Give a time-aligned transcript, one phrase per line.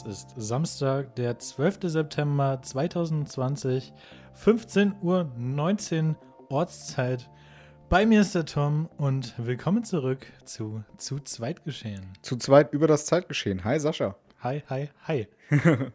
[0.00, 1.80] Es ist Samstag, der 12.
[1.82, 3.92] September 2020,
[4.34, 6.16] 15.19 Uhr
[6.48, 7.28] Ortszeit.
[7.90, 12.00] Bei mir ist der Tom und willkommen zurück zu Zu zweit geschehen.
[12.22, 13.62] Zu zweit über das Zeitgeschehen.
[13.64, 14.16] Hi Sascha.
[14.42, 15.28] Hi, hi, hi.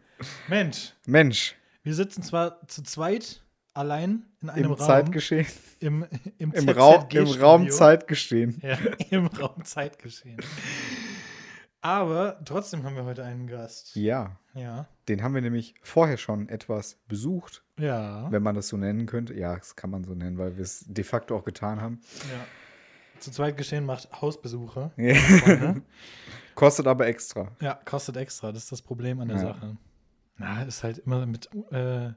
[0.48, 3.42] Mensch, Mensch, wir sitzen zwar zu zweit
[3.74, 4.86] allein in einem im Raum.
[4.86, 5.46] Zeitgeschehen,
[5.80, 6.06] Im,
[6.38, 7.26] im, im, Raum, im.
[7.26, 8.60] Raum Zeitgeschehen.
[8.62, 8.78] Ja,
[9.10, 10.38] im Raum Zeitgeschehen.
[11.82, 13.94] Aber trotzdem haben wir heute einen Gast.
[13.96, 14.86] Ja, Ja.
[15.08, 18.30] den haben wir nämlich vorher schon etwas besucht, Ja.
[18.32, 19.34] wenn man das so nennen könnte.
[19.34, 22.00] Ja, das kann man so nennen, weil wir es de facto auch getan haben.
[22.32, 22.44] ja.
[23.20, 24.90] Zu zweit geschehen macht Hausbesuche.
[24.96, 25.14] Ja.
[25.14, 25.82] Freunde.
[26.54, 27.50] Kostet aber extra.
[27.60, 28.52] ja, kostet extra.
[28.52, 29.42] Das ist das Problem an der Ja.
[29.42, 29.76] Sache.
[30.38, 32.10] Na, ist halt immer mit äh,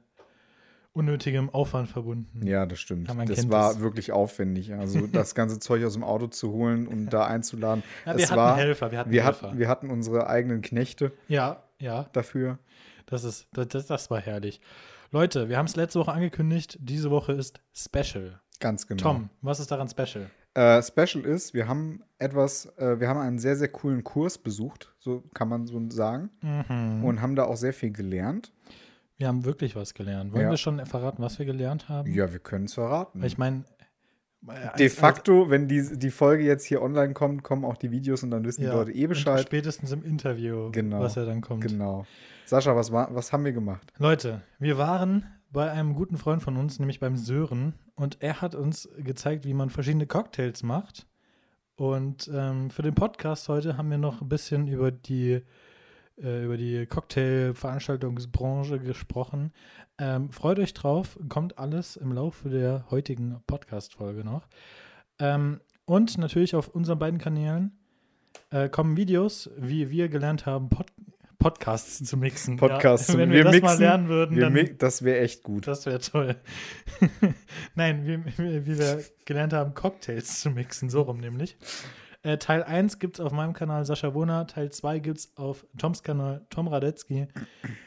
[0.92, 2.46] unnötigem Aufwand verbunden.
[2.46, 3.08] Ja, das stimmt.
[3.08, 3.80] Ja, das war es.
[3.80, 4.72] wirklich aufwendig.
[4.74, 7.82] Also das ganze Zeug aus dem Auto zu holen und da einzuladen.
[8.04, 8.90] Ja, wir es hatten war, Helfer.
[8.90, 9.48] Wir hatten wir, Helfer.
[9.48, 12.08] hatten, wir hatten unsere eigenen Knechte ja, ja.
[12.12, 12.58] dafür.
[13.06, 14.60] Das, ist, das, das, das war herrlich.
[15.12, 16.78] Leute, wir haben es letzte Woche angekündigt.
[16.80, 18.40] Diese Woche ist Special.
[18.60, 19.02] Ganz genau.
[19.02, 20.30] Tom, was ist daran special?
[20.54, 24.92] Äh, Special ist, wir haben etwas, äh, wir haben einen sehr, sehr coolen Kurs besucht,
[24.98, 27.04] so kann man so sagen, Mhm.
[27.04, 28.52] und haben da auch sehr viel gelernt.
[29.20, 30.32] Wir haben wirklich was gelernt.
[30.32, 30.50] Wollen Ja.
[30.50, 32.10] wir schon verraten, was wir gelernt haben?
[32.10, 33.22] Ja, wir können es verraten.
[33.22, 33.64] Ich meine,
[34.78, 38.30] De facto, wenn die, die Folge jetzt hier online kommt, kommen auch die Videos und
[38.30, 39.42] dann wissen die Leute eh Bescheid.
[39.42, 41.00] Spätestens im Interview, Genau.
[41.00, 41.60] was ja dann kommt.
[41.66, 42.06] Genau.
[42.46, 43.92] Sascha, was, war, was haben wir gemacht?
[43.98, 48.54] Leute, wir waren bei einem guten Freund von uns, nämlich beim Sören, und er hat
[48.54, 51.06] uns gezeigt, wie man verschiedene Cocktails macht.
[51.76, 55.42] Und ähm, für den Podcast heute haben wir noch ein bisschen über die,
[56.22, 59.52] äh, über die Cocktail-Veranstaltungsbranche gesprochen.
[59.98, 64.48] Ähm, freut euch drauf, kommt alles im Laufe der heutigen Podcast-Folge noch.
[65.18, 67.72] Ähm, und natürlich auf unseren beiden Kanälen
[68.50, 70.86] äh, kommen Videos, wie wir gelernt haben, Pod
[71.38, 72.58] Podcasts zu mixen.
[72.58, 75.66] Podcasts ja, Wenn wir, wir das mal lernen würden, dann das wäre echt gut.
[75.66, 76.36] das wäre toll.
[77.74, 81.56] Nein, wie, wie wir gelernt haben, Cocktails zu mixen, so rum nämlich.
[82.22, 85.66] Äh, Teil 1 gibt es auf meinem Kanal Sascha Wohner, Teil 2 gibt es auf
[85.78, 87.28] Toms Kanal Tom Radetzky.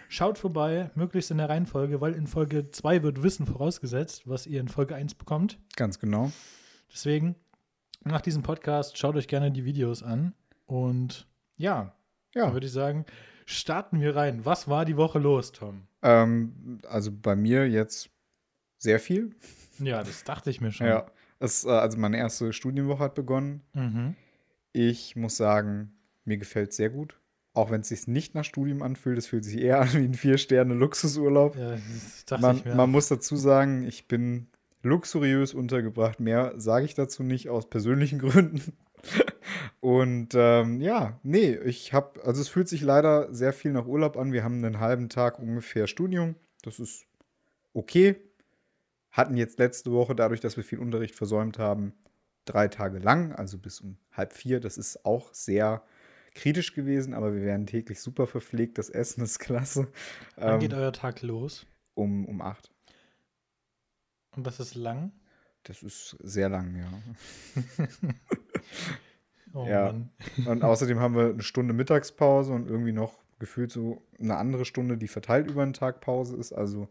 [0.10, 4.60] Schaut vorbei, möglichst in der Reihenfolge, weil in Folge 2 wird Wissen vorausgesetzt, was ihr
[4.60, 5.60] in Folge 1 bekommt.
[5.76, 6.32] Ganz genau.
[6.92, 7.36] Deswegen,
[8.04, 10.34] nach diesem Podcast, schaut euch gerne die Videos an.
[10.66, 11.96] Und ja,
[12.34, 12.54] Ja.
[12.54, 13.06] würde ich sagen,
[13.46, 14.46] starten wir rein.
[14.46, 15.88] Was war die Woche los, Tom?
[16.02, 18.10] Ähm, also bei mir jetzt
[18.80, 19.36] sehr viel.
[19.78, 20.88] Ja, das dachte ich mir schon.
[20.88, 21.06] Ja.
[21.40, 23.62] Es, äh, also meine erste Studienwoche hat begonnen.
[23.74, 24.16] Mhm.
[24.74, 25.94] Ich muss sagen,
[26.26, 27.20] mir gefällt es sehr gut.
[27.54, 30.16] Auch wenn es sich nicht nach Studium anfühlt, es fühlt sich eher an wie ein
[30.16, 31.56] Vier-Sterne-Luxusurlaub.
[31.56, 31.78] Ja,
[32.40, 34.48] Man, man muss dazu sagen, ich bin
[34.82, 36.20] luxuriös untergebracht.
[36.20, 38.74] Mehr sage ich dazu nicht aus persönlichen Gründen.
[39.80, 44.18] Und ähm, ja, nee, ich habe, also es fühlt sich leider sehr viel nach Urlaub
[44.18, 44.32] an.
[44.32, 46.36] Wir haben einen halben Tag ungefähr Studium.
[46.64, 47.06] Das ist
[47.74, 48.16] okay.
[49.12, 51.94] Hatten jetzt letzte Woche, dadurch, dass wir viel Unterricht versäumt haben,
[52.46, 54.60] drei Tage lang, also bis um halb vier.
[54.60, 55.84] Das ist auch sehr
[56.36, 58.78] kritisch gewesen, aber wir werden täglich super verpflegt.
[58.78, 59.88] Das Essen ist klasse.
[60.36, 61.66] Wann Ähm, geht euer Tag los?
[61.96, 62.72] um, um acht.
[64.36, 65.12] Und das ist lang?
[65.64, 66.92] Das ist sehr lang, ja.
[69.54, 69.86] Oh Ja.
[69.86, 70.10] Mann.
[70.46, 74.98] Und außerdem haben wir eine Stunde Mittagspause und irgendwie noch gefühlt so eine andere Stunde,
[74.98, 76.54] die verteilt über den Tag Pause ist.
[76.54, 76.90] Also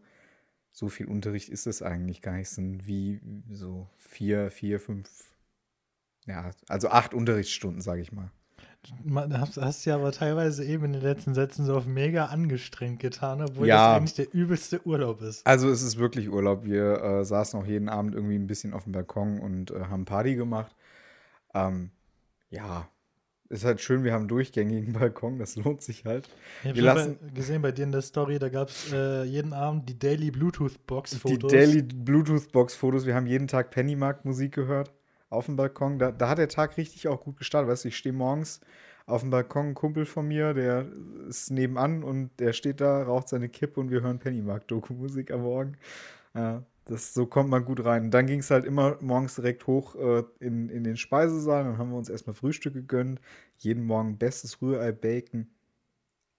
[0.71, 2.47] so viel Unterricht ist es eigentlich gar nicht.
[2.47, 3.19] Es sind wie
[3.51, 5.09] so vier, vier, fünf,
[6.25, 8.29] ja, also acht Unterrichtsstunden, sage ich mal.
[9.05, 12.99] Man, hast, hast ja aber teilweise eben in den letzten Sätzen so auf mega angestrengt
[12.99, 13.93] getan, obwohl Ja.
[13.93, 15.47] das eigentlich der übelste Urlaub ist.
[15.47, 16.65] Also es ist wirklich Urlaub.
[16.65, 20.03] Wir äh, saßen auch jeden Abend irgendwie ein bisschen auf dem Balkon und äh, haben
[20.03, 20.75] Party gemacht.
[21.53, 21.91] Ähm,
[22.49, 22.89] ja,
[23.47, 26.27] ist halt schön, wir haben durchgängigen Balkon, das lohnt sich halt.
[26.65, 29.53] Ich wir lassen- bei, gesehen bei dir in der Story, da gab es äh, jeden
[29.53, 31.51] Abend die Daily Bluetooth-Box-Fotos.
[31.51, 33.05] Die Daily Bluetooth-Box-Fotos.
[33.05, 34.91] Wir haben jeden Tag Pennymarkt-Musik gehört
[35.33, 35.99] auf dem Balkon.
[35.99, 37.69] Da, da hat der Tag richtig auch gut gestartet.
[37.69, 38.61] Weißt du, ich stehe morgens
[39.05, 40.85] auf dem Balkon, ein Kumpel von mir, der
[41.27, 45.77] ist nebenan und der steht da, raucht seine Kippe und wir hören Pennymarkt-Doku-Musik am Morgen.
[46.33, 48.11] Ja, das, so kommt man gut rein.
[48.11, 51.63] Dann ging es halt immer morgens direkt hoch äh, in, in den Speisesaal.
[51.63, 53.19] Dann haben wir uns erstmal Frühstück gegönnt.
[53.57, 55.47] Jeden Morgen bestes Rührei-Bacon.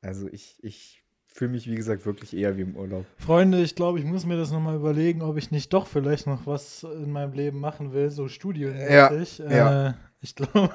[0.02, 1.03] Also ich, ich
[1.34, 3.04] fühle mich, wie gesagt, wirklich eher wie im Urlaub.
[3.18, 6.46] Freunde, ich glaube, ich muss mir das nochmal überlegen, ob ich nicht doch vielleicht noch
[6.46, 9.38] was in meinem Leben machen will, so studienmäßig.
[9.38, 9.94] Ja, äh, ja.
[10.20, 10.70] Ich glaube,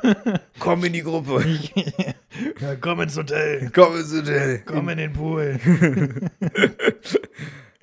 [0.60, 1.44] Komm in die Gruppe.
[2.62, 4.62] ja, komm ins Hotel, Komm ins Hotel.
[4.66, 5.60] komm in den Pool.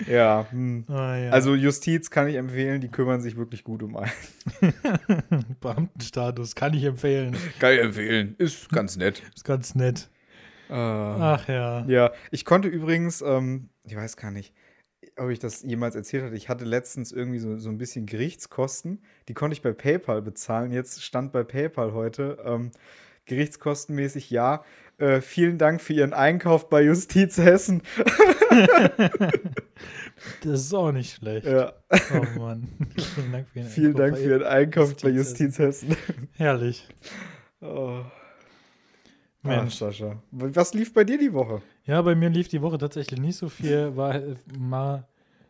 [0.07, 0.85] Ja, hm.
[0.89, 1.31] Ah, ja.
[1.31, 4.13] also Justiz kann ich empfehlen, die kümmern sich wirklich gut um einen.
[5.61, 7.35] Beamtenstatus kann ich empfehlen.
[7.59, 9.23] Kann ich empfehlen, ist ganz nett.
[9.35, 10.11] Ist ganz nett.
[10.69, 11.85] Ach ja.
[11.87, 14.55] Ja, ich konnte übrigens, ähm, ich weiß gar nicht,
[15.17, 16.37] ob ich das jemals erzählt hatte.
[16.37, 19.03] Ich hatte letztens irgendwie so, so ein bisschen Gerichtskosten.
[19.29, 20.73] Die konnte ich bei PayPal bezahlen.
[20.73, 22.71] Jetzt stand bei PayPal heute ähm,
[23.27, 24.65] gerichtskostenmäßig ja.
[24.99, 27.83] Äh, vielen Dank für Ihren Einkauf bei Justiz Hessen.
[30.43, 31.47] Das ist auch nicht schlecht.
[31.47, 31.75] Ja.
[32.15, 32.69] Oh Mann.
[33.15, 35.97] Vielen Dank für Ihren Vielen Einkauf Dank bei für Ihren Einkauf bei Justiz Justiz Hessen.
[36.33, 36.89] Herrlich.
[37.61, 38.01] Oh.
[39.47, 39.61] Mensch.
[39.61, 40.17] Mensch, Sascha.
[40.31, 41.63] Was lief bei dir die Woche?
[41.85, 43.97] Ja, bei mir lief die Woche tatsächlich nicht so viel.
[43.97, 44.21] War
[44.59, 45.07] mal.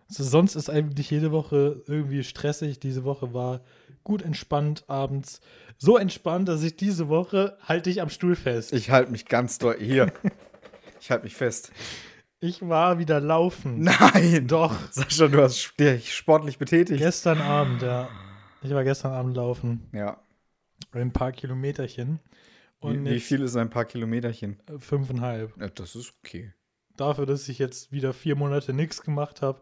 [0.09, 2.79] Also sonst ist eigentlich jede Woche irgendwie stressig.
[2.79, 3.61] Diese Woche war
[4.05, 5.41] gut entspannt abends.
[5.79, 8.73] So entspannt, dass ich diese Woche halte ich am Stuhl fest.
[8.73, 9.77] Ich, Ich halte mich ganz doll.
[9.79, 10.13] Hier.
[10.99, 11.71] Ich halte mich fest.
[12.61, 13.81] war wieder laufen.
[13.83, 14.47] Nein!
[14.49, 14.75] Doch.
[14.91, 16.99] Sascha, du hast dich sportlich betätigt.
[16.99, 18.09] Gestern Abend, ja.
[18.63, 19.89] Ich war gestern Abend laufen.
[19.93, 20.17] Ja.
[20.93, 22.19] Ein paar Kilometerchen.
[22.81, 24.61] Und Wie, wie viel ist ein paar Kilometerchen?
[24.69, 25.57] äh, Fünfeinhalb.
[25.61, 26.53] Ja, das ist okay.
[26.97, 29.61] Dafür, dass ich jetzt wieder vier Monate nichts gemacht habe,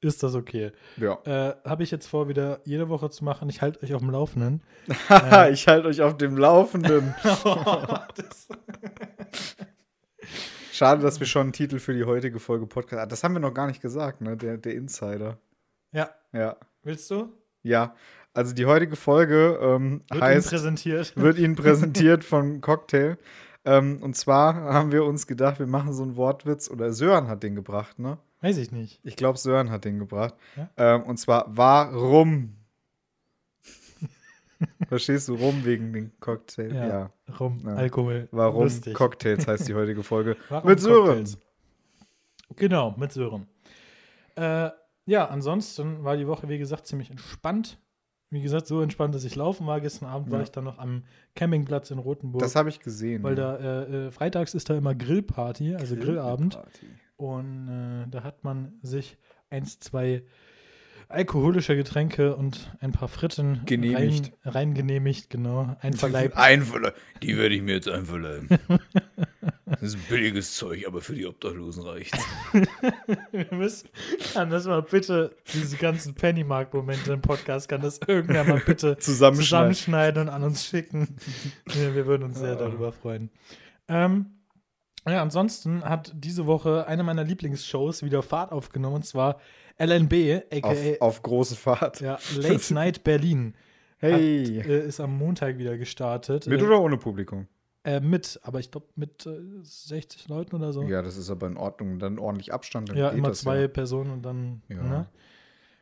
[0.00, 0.72] ist das okay.
[0.96, 1.18] Ja.
[1.24, 3.48] Äh, habe ich jetzt vor, wieder jede Woche zu machen.
[3.48, 4.62] Ich halte euch auf dem Laufenden.
[5.08, 7.14] Haha, ich halte euch auf dem Laufenden.
[7.22, 8.48] das,
[10.72, 13.02] Schade, dass wir schon einen Titel für die heutige Folge Podcast.
[13.02, 14.36] Ah, Das haben wir noch gar nicht gesagt, ne?
[14.36, 15.38] Der, der Insider.
[15.92, 16.56] ja, Ja.
[16.82, 17.32] willst du?
[17.62, 17.94] Ja.
[18.34, 21.16] Also die heutige Folge ähm, Wird Ihnen heißt, präsentiert.
[21.16, 23.18] wird Ihnen präsentiert von Cocktail.
[23.64, 26.70] Ähm, und zwar haben wir uns gedacht, wir machen so einen Wortwitz.
[26.70, 28.18] Oder Sören hat den gebracht, ne?
[28.40, 28.98] Weiß ich nicht.
[29.04, 30.34] Ich glaube, Sören hat den gebracht.
[30.56, 30.68] Ja?
[30.76, 32.56] Ähm, und zwar, warum?
[34.88, 36.74] Verstehst du, rum wegen dem Cocktail?
[36.74, 36.86] Ja.
[36.88, 37.10] ja.
[37.38, 37.74] Rum, Ja.
[37.74, 38.28] Alkohol.
[38.32, 38.94] Warum Lustig.
[38.94, 40.36] Cocktails heißt die heutige Folge.
[40.48, 41.06] Warum Mit Sören.
[41.06, 41.38] Cocktails?
[42.56, 43.46] Genau, mit Sören.
[44.36, 44.70] Äh,
[45.06, 47.78] ja, ansonsten war die Woche, wie gesagt, ziemlich entspannt.
[48.32, 49.80] Wie gesagt, so entspannt, dass ich laufen war.
[49.80, 50.42] Gestern Abend war Ja.
[50.44, 51.04] ich dann noch am
[51.36, 52.40] Campingplatz in Rotenburg.
[52.42, 53.22] Das habe ich gesehen.
[53.22, 56.54] weil da äh, äh, freitags ist da immer Grillparty, also Grillabend.
[56.54, 56.86] Grillparty.
[57.16, 59.18] Und äh, da hat man sich
[59.50, 60.22] eins, zwei
[61.08, 64.32] alkoholische Getränke und ein paar Fritten Genehmigt.
[64.44, 65.76] Rein, rein genehmigt, genau.
[65.80, 66.34] Einverleibt.
[66.36, 66.98] Einverleiben.
[67.22, 68.48] Die werde ich mir jetzt einverleiben.
[69.82, 72.16] Das ist billiges Zeug, aber für die Obdachlosen reicht's.
[73.32, 73.88] Wir müssen,
[74.32, 79.74] kann das mal bitte, diese ganzen Pennymark-Momente im Podcast, kann das irgendwer mal bitte Zusammenschneiden.
[79.74, 81.16] zusammenschneiden und an uns schicken.
[81.74, 83.30] ja, wir würden uns sehr darüber freuen.
[83.88, 84.26] Ähm,
[85.04, 89.40] ja, ansonsten hat diese Woche eine meiner Lieblingsshows wieder Fahrt aufgenommen, und zwar
[89.78, 92.00] LNB, aka Auf, auf große Fahrt.
[92.00, 93.56] ja, Late Night Berlin.
[93.98, 94.60] Hey.
[94.60, 96.46] Hat, äh, ist am Montag wieder gestartet.
[96.46, 97.48] Mit äh, oder ohne Publikum?
[97.84, 100.82] Äh, mit, aber ich glaube mit äh, 60 Leuten oder so.
[100.84, 101.98] Ja, das ist aber in Ordnung.
[101.98, 102.90] Dann ordentlich Abstand.
[102.90, 103.68] Dann Ja, immer zwei Ja.
[103.68, 104.62] Personen und dann.
[104.68, 104.82] Ja.
[104.82, 105.06] Ne?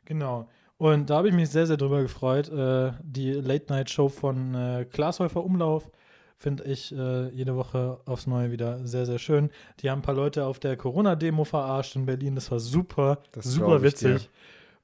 [0.06, 0.48] Genau.
[0.78, 2.48] Und da habe ich mich sehr, sehr drüber gefreut.
[2.48, 5.90] Äh, die Late-Night-Show von äh, Glashäufer Umlauf
[6.38, 9.50] finde ich äh, jede Woche aufs Neue wieder sehr, sehr schön.
[9.80, 12.34] Die haben ein paar Leute auf der Corona-Demo verarscht in Berlin.
[12.34, 14.30] Das war super, Das super witzig.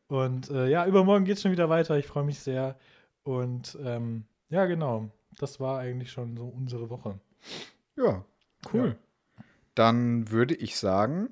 [0.09, 1.97] Und äh, ja, übermorgen geht es schon wieder weiter.
[1.97, 2.77] Ich freue mich sehr.
[3.23, 5.09] Und ähm, ja, genau.
[5.39, 7.19] Das war eigentlich schon so unsere Woche.
[7.97, 8.25] Ja,
[8.73, 8.97] cool.
[9.75, 11.29] Dann würde ich sagen,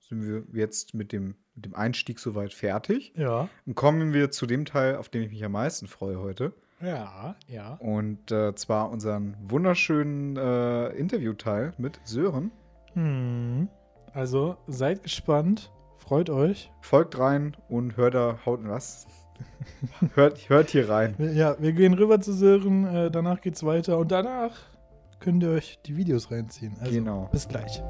[0.00, 3.14] sind wir jetzt mit dem, mit dem Einstieg soweit fertig.
[3.16, 3.48] Ja.
[3.66, 6.52] Und kommen wir zu dem Teil, auf den ich mich am meisten freue heute.
[6.80, 7.74] Ja, ja.
[7.74, 12.50] Und äh, zwar unseren wunderschönen äh, Interviewteil mit Sören.
[12.94, 13.68] Hm.
[14.12, 16.70] Also seid gespannt, freut euch.
[16.82, 19.06] Folgt rein und hört da, haut was?
[20.14, 21.14] hört, hört hier rein.
[21.18, 24.56] Ja, wir gehen rüber zu Sören, äh, danach geht's weiter und danach
[25.20, 26.76] könnt ihr euch die Videos reinziehen.
[26.80, 27.28] Also, Genau.
[27.32, 27.82] Bis gleich.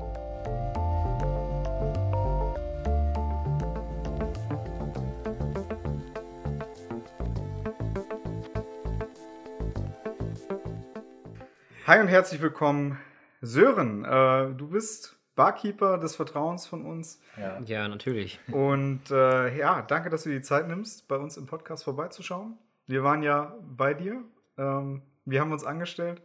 [11.87, 12.99] Hi und herzlich willkommen,
[13.43, 14.05] Sören.
[14.05, 17.21] Äh, du bist Barkeeper des Vertrauens von uns.
[17.39, 17.61] Ja.
[17.61, 18.39] Ja, natürlich.
[18.51, 22.57] Und äh, ja, danke, dass du dir die Zeit nimmst, bei uns im Podcast vorbeizuschauen.
[22.87, 24.23] Wir waren ja bei dir.
[24.59, 26.23] Ähm, wir haben uns angestellt.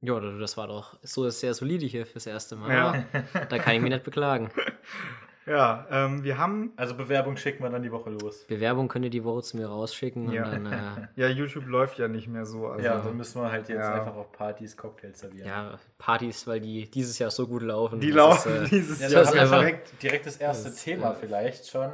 [0.00, 2.72] Ja, das war doch so sehr solide hier fürs erste Mal.
[2.74, 3.04] Ja.
[3.48, 4.50] Da kann ich mich nicht beklagen.
[5.46, 6.72] Ja, ähm, wir haben.
[6.76, 8.46] Also Bewerbung schicken wir dann die Woche los.
[8.46, 10.44] Bewerbung könnt ihr die Woche zu mir rausschicken Ja.
[10.44, 12.66] und dann, äh, Ja, YouTube läuft ja nicht mehr so.
[12.68, 13.94] Also, ja, dann müssen wir halt jetzt Ja.
[13.94, 15.46] einfach auf Partys Cocktails servieren.
[15.46, 18.00] ja, Partys, weil die dieses Jahr so gut laufen.
[18.00, 20.70] die Das laufen ist, äh, dieses Ja, das dann ist einfach- direkt, direkt das erste
[20.70, 21.90] Das Thema äh, vielleicht schon.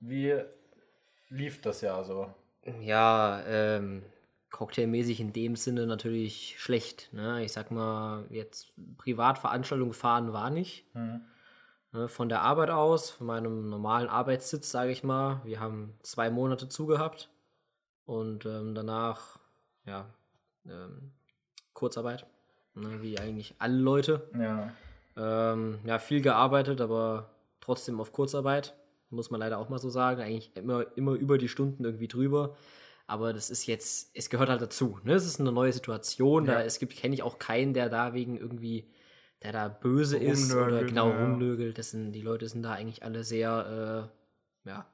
[0.00, 0.34] Wie
[1.28, 2.32] lief das Jahr so?
[2.80, 4.02] Ja, ähm,
[4.52, 7.08] cocktailmäßig in dem Sinne natürlich schlecht.
[7.12, 7.42] Ne?
[7.44, 10.84] Ich sag mal, jetzt Privatveranstaltung gefahren war nicht.
[10.92, 11.22] Hm.
[11.92, 15.42] Ne, Von der Arbeit aus, von meinem normalen Arbeitssitz, sage ich mal.
[15.44, 17.28] Wir haben zwei Monate zugehabt
[18.06, 19.38] und ähm, danach,
[19.84, 20.06] ja,
[20.64, 21.12] ähm,
[21.74, 22.26] Kurzarbeit,
[22.74, 24.28] ne, wie eigentlich alle Leute.
[24.38, 24.72] Ja.
[25.16, 27.30] Ähm, ja, viel gearbeitet, aber
[27.60, 28.74] trotzdem auf Kurzarbeit,
[29.10, 30.22] muss man leider auch mal so sagen.
[30.22, 32.56] Eigentlich immer, immer über die Stunden irgendwie drüber.
[33.06, 34.98] Aber das ist jetzt, es gehört halt dazu.
[35.04, 35.12] Ne?
[35.12, 36.46] Es ist eine neue Situation.
[36.46, 36.54] Ja.
[36.54, 38.88] Da es gibt, kenne ich auch keinen, der da wegen irgendwie,
[39.42, 41.24] der da böse ist oder genau ja, ja.
[41.24, 41.78] rumnögelt.
[41.78, 44.10] Das sind, die Leute sind da eigentlich alle sehr,
[44.64, 44.86] äh, ja,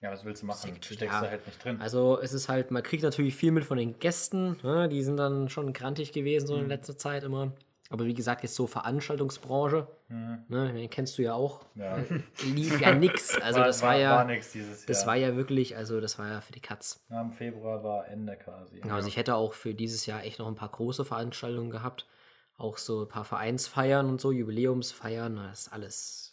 [0.00, 0.60] Ja, was willst du machen?
[0.70, 1.20] Sekt, Du steckst ja.
[1.22, 1.80] da halt nicht drin.
[1.80, 4.88] Also es ist halt, man kriegt natürlich viel mit von den Gästen, ne?
[4.88, 6.68] die sind dann schon grantig gewesen so in Mhm.
[6.68, 7.52] letzter Zeit immer.
[7.92, 10.44] Aber wie gesagt, jetzt so Veranstaltungsbranche, Mhm.
[10.48, 11.98] ne, den kennst du ja auch, Ja.
[12.54, 13.36] lief ja nix.
[13.40, 14.86] Also das war, ja, war nix dieses Jahr.
[14.86, 17.04] das war ja wirklich, also das war ja für die Katz.
[17.10, 18.80] Ja, Im Februar war Ende quasi.
[18.80, 22.06] Genau, Also ich hätte auch für dieses Jahr echt noch ein paar große Veranstaltungen gehabt.
[22.60, 26.32] Auch so ein paar Vereinsfeiern und so, Jubiläumsfeiern, das ist alles.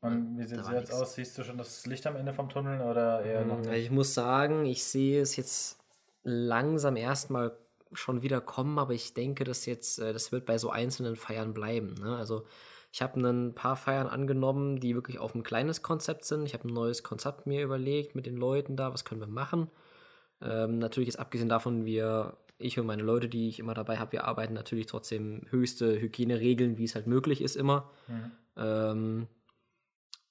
[0.00, 1.14] Und wie sieht es jetzt aus?
[1.14, 3.84] Siehst du schon das Licht am Ende vom Tunnel oder eher noch Also nicht?
[3.84, 5.78] ich muss sagen, ich sehe es jetzt
[6.22, 7.56] langsam erstmal
[7.92, 11.52] schon wieder kommen, aber ich denke, dass jetzt, äh, das wird bei so einzelnen Feiern
[11.52, 11.94] bleiben.
[12.00, 12.16] Ne?
[12.16, 12.44] Also
[12.92, 16.46] ich habe ein paar Feiern angenommen, die wirklich auf ein kleines Konzept sind.
[16.46, 19.70] Ich habe ein neues Konzept mir überlegt mit den Leuten da, was können wir machen.
[20.40, 24.12] Ähm, natürlich jetzt abgesehen davon, wir, ich und meine Leute, die ich immer dabei habe,
[24.12, 27.90] wir arbeiten natürlich trotzdem höchste Hygieneregeln, wie es halt möglich ist immer.
[28.06, 28.30] Mhm.
[28.56, 29.26] Ähm,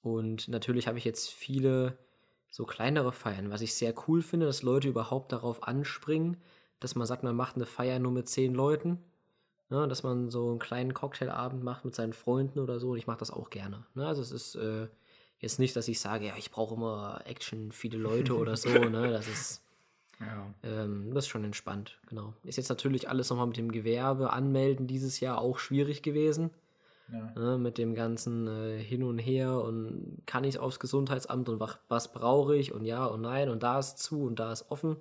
[0.02, 1.98] und natürlich habe ich jetzt viele
[2.50, 6.38] so kleinere Feiern, was ich sehr cool finde, dass Leute überhaupt darauf anspringen,
[6.80, 8.98] dass man sagt, man macht eine Feier nur mit zehn Leuten.
[9.70, 12.92] Ne, dass man so einen kleinen Cocktailabend macht mit seinen Freunden oder so.
[12.92, 13.84] Und ich mache das auch gerne.
[13.94, 14.88] Ne, also es ist äh,
[15.40, 18.68] jetzt nicht, dass ich sage, ja, ich brauche immer Action, viele Leute oder so.
[18.88, 19.62] Ne, das ist
[20.20, 20.54] Ja.
[20.62, 22.34] ähm, das ist schon entspannt, genau.
[22.42, 26.50] Ist jetzt natürlich alles nochmal mit dem Gewerbe anmelden dieses Jahr auch schwierig gewesen.
[27.10, 27.32] Ja.
[27.36, 31.78] Ne, mit dem ganzen äh, Hin und Her und kann ich aufs Gesundheitsamt und was,
[31.88, 34.96] was brauche ich und ja und nein und da ist zu und da ist offen.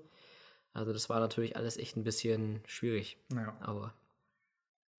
[0.74, 3.18] Also das war natürlich alles echt ein bisschen schwierig.
[3.34, 3.58] Ja.
[3.60, 3.94] Aber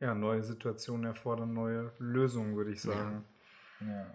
[0.00, 3.24] ja, neue Situationen erfordern neue Lösungen, würde ich sagen.
[3.80, 4.06] Ja.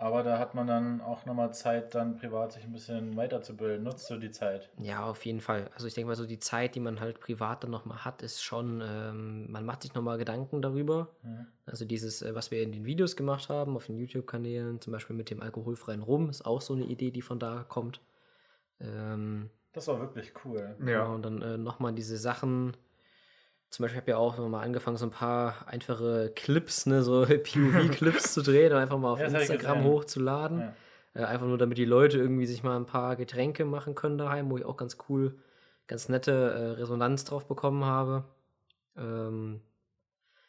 [0.00, 3.82] Aber da hat man dann auch nochmal Zeit, dann privat sich ein bisschen weiterzubilden.
[3.82, 4.70] Nutzt du die Zeit?
[4.78, 5.70] ja, auf jeden Fall.
[5.74, 8.40] Also ich denke mal so die Zeit, die man halt privat dann nochmal hat, ist
[8.40, 11.08] schon, ähm, man macht sich nochmal Gedanken darüber.
[11.24, 11.46] Ja.
[11.66, 15.16] Also dieses, äh, was wir in den Videos gemacht haben, auf den YouTube-Kanälen, zum Beispiel
[15.16, 18.00] mit dem alkoholfreien Rum, ist auch so eine Idee, die von da kommt.
[18.80, 20.76] Ähm, Das war wirklich cool.
[20.78, 20.84] Ja.
[20.84, 22.76] Genau, und dann äh, nochmal diese Sachen.
[23.70, 27.02] Zum Beispiel habe ich ja auch noch mal angefangen, so ein paar einfache Clips, ne,
[27.02, 30.60] so POV-Clips zu drehen und einfach mal auf Ja, Instagram hochzuladen.
[30.60, 30.74] Ja.
[31.14, 34.50] Äh, einfach nur, damit die Leute irgendwie sich mal ein paar Getränke machen können daheim,
[34.50, 35.38] wo ich auch ganz cool,
[35.86, 38.24] ganz nette äh, Resonanz drauf bekommen habe.
[38.96, 39.60] Ähm,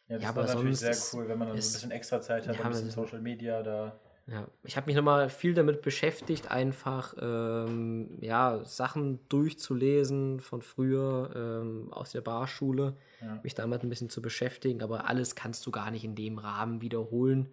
[0.07, 1.73] Ja, das Ja, war aber natürlich sehr ist- cool, wenn man dann so ein ist-
[1.73, 3.99] bisschen extra Zeit hat, ein bisschen Social Media da.
[4.31, 11.31] Ja, ich habe mich nochmal viel damit beschäftigt, einfach ähm, ja, Sachen durchzulesen von früher
[11.35, 13.39] ähm, aus der Barschule, Ja.
[13.41, 16.81] mich damit ein bisschen zu beschäftigen, aber alles kannst du gar nicht in dem Rahmen
[16.81, 17.49] wiederholen,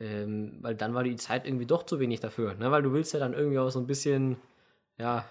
[0.00, 2.72] ähm, weil dann war die Zeit irgendwie doch zu wenig dafür, ne?
[2.72, 4.38] weil du willst ja dann irgendwie auch so ein bisschen,
[4.98, 5.24] ja,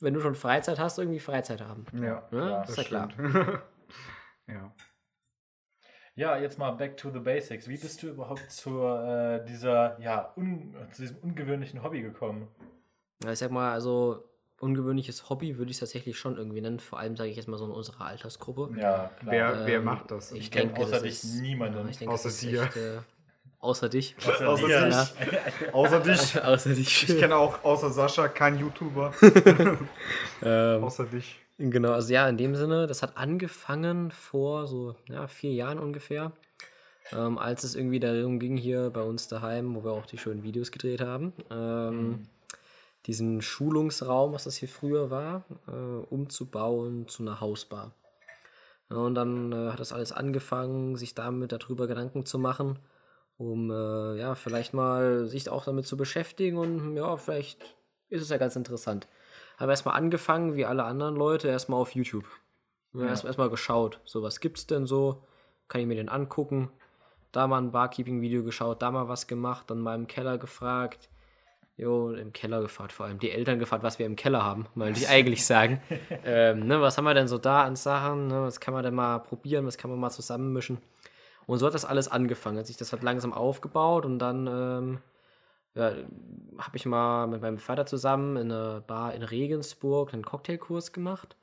[0.00, 1.86] wenn du schon Freizeit hast, irgendwie Freizeit haben.
[1.92, 2.64] Ja, Ne?
[2.68, 3.08] ist ja klar.
[4.48, 4.74] ja.
[6.14, 7.68] Ja, jetzt mal back to the basics.
[7.68, 12.48] Wie bist du überhaupt zu äh, dieser, ja, un, zu diesem ungewöhnlichen Hobby gekommen?
[13.24, 14.22] Ja, Ich sag mal, also
[14.60, 17.56] ungewöhnliches Hobby würde ich es tatsächlich schon irgendwie nennen, vor allem sage ich jetzt mal
[17.56, 18.70] so in unserer Altersgruppe.
[18.78, 19.32] Ja, klar.
[19.32, 20.32] Wer, wer Ähm, macht das?
[20.32, 21.78] Ich kenn denke, außer dich ist, niemanden.
[21.78, 22.62] Ja, ich denke, Außer dir.
[22.64, 22.98] Echt, äh,
[23.58, 24.14] außer dich.
[24.24, 25.72] Außer Außer dich.
[25.72, 26.44] Außer dich.
[26.44, 27.08] außer dich.
[27.08, 29.14] Ich kenne auch außer Sascha keinen YouTuber.
[30.42, 31.40] ähm, außer dich.
[31.70, 36.32] Genau, also ja, in dem Sinne, das hat angefangen vor so ja, vier Jahren ungefähr,
[37.12, 40.42] ähm, als es irgendwie darum ging, hier bei uns daheim, wo wir auch die schönen
[40.42, 42.26] Videos gedreht haben, ähm,
[43.06, 47.92] diesen Schulungsraum, was das hier früher war, äh, umzubauen zu einer Hausbar.
[48.90, 52.78] Ja, und dann äh, hat das alles angefangen, sich damit darüber Gedanken zu machen,
[53.38, 57.76] um äh, ja, vielleicht mal sich auch damit zu beschäftigen und ja, vielleicht
[58.08, 59.08] ist es ja ganz interessant.
[59.62, 62.24] Habe erstmal angefangen, wie alle anderen Leute, erstmal auf YouTube.
[62.94, 63.06] Ja.
[63.06, 65.22] Erstmal geschaut, so was gibt's denn so?
[65.68, 66.68] Kann ich mir den angucken?
[67.30, 71.08] Da mal ein Barkeeping-Video geschaut, da mal was gemacht, dann mal im Keller gefragt.
[71.76, 74.98] Jo, im Keller gefragt, vor allem die Eltern gefragt, was wir im Keller haben, wollte
[74.98, 75.80] ich eigentlich sagen.
[76.24, 78.26] ähm, ne, was haben wir denn so da an Sachen?
[78.26, 79.64] Ne, was kann man denn mal probieren?
[79.64, 80.78] Was kann man mal zusammenmischen?
[81.46, 82.58] Und so hat das alles angefangen.
[82.58, 84.98] Hat sich das hat langsam aufgebaut und dann ähm,
[85.74, 85.92] ja,
[86.58, 91.36] habe ich mal mit meinem Vater zusammen in einer Bar in Regensburg einen Cocktailkurs gemacht.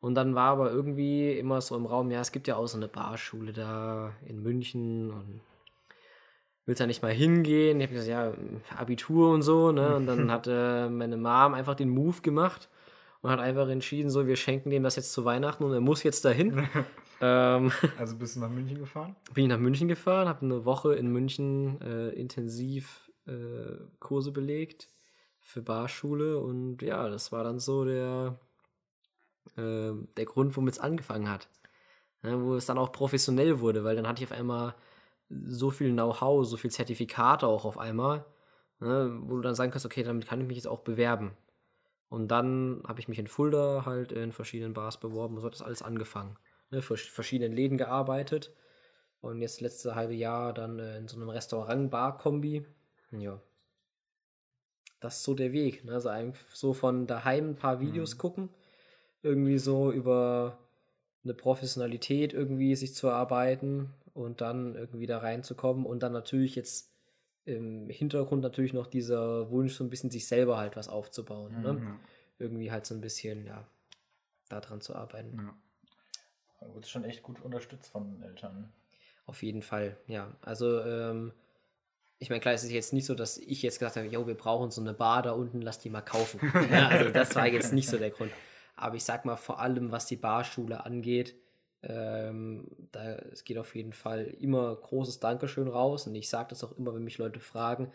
[0.00, 2.76] Und dann war aber irgendwie immer so im Raum, ja, es gibt ja auch so
[2.76, 5.40] eine Barschule da in München und
[6.64, 7.80] willst da nicht mal hingehen?
[7.80, 9.96] Ich habe gesagt, ja, Abitur und so, ne?
[9.96, 12.68] Und dann hat äh, meine Mom einfach den Move gemacht
[13.20, 16.02] und hat einfach entschieden, so, wir schenken dem das jetzt zu Weihnachten und er muss
[16.02, 16.66] jetzt dahin.
[17.20, 19.16] ähm, Also bist du nach München gefahren?
[19.34, 24.88] bin ich nach München gefahren, habe eine Woche in München äh, intensiv äh, Kurse belegt
[25.40, 28.38] für Barschule und ja, das war dann so der,
[29.56, 31.48] äh, der Grund, womit es angefangen hat.
[32.22, 34.74] Ja, wo es dann auch professionell wurde, weil dann hatte ich auf einmal
[35.30, 38.26] so viel Know-how, so viel Zertifikate auch auf einmal,
[38.80, 41.36] ne, wo du dann sagen kannst, okay, damit kann ich mich jetzt auch bewerben.
[42.08, 45.54] Und dann habe ich mich in Fulda halt in verschiedenen Bars beworben und so hat
[45.54, 46.36] das alles angefangen.
[46.70, 48.52] Ne, für verschiedenen Läden gearbeitet
[49.20, 52.66] und jetzt letzte halbe Jahr dann äh, in so einem Restaurant-Bar-Kombi.
[53.12, 53.40] Ja.
[55.00, 55.84] Das ist so der Weg.
[55.84, 55.92] Ne?
[55.92, 58.50] Also einfach so von daheim ein paar Videos gucken,
[59.22, 60.58] irgendwie so über
[61.24, 66.90] eine Professionalität irgendwie sich zu erarbeiten und dann irgendwie da reinzukommen und dann natürlich jetzt
[67.44, 71.62] im Hintergrund natürlich noch dieser Wunsch, so ein bisschen sich selber halt was aufzubauen.
[71.62, 71.80] Ne?
[71.82, 72.00] Ja.
[72.38, 73.66] Irgendwie halt so ein bisschen, ja,
[74.48, 75.36] daran zu arbeiten.
[75.36, 75.54] Ja.
[76.60, 78.72] Du wurdest schon echt gut unterstützt von den Eltern.
[79.26, 80.36] Auf jeden Fall, ja.
[80.42, 81.32] Also, ähm,
[82.20, 84.34] ich meine, klar, es ist jetzt nicht so, dass ich jetzt gesagt habe, jo, wir
[84.34, 86.38] brauchen so eine Bar da unten, lass die mal kaufen.
[86.70, 88.30] ja, also das war jetzt nicht so der Grund.
[88.76, 91.34] Aber ich sag mal, vor allem was die Barschule angeht,
[91.82, 96.06] ähm, da es geht auf jeden Fall immer großes Dankeschön raus.
[96.06, 97.90] Und ich sage das auch immer, wenn mich Leute fragen,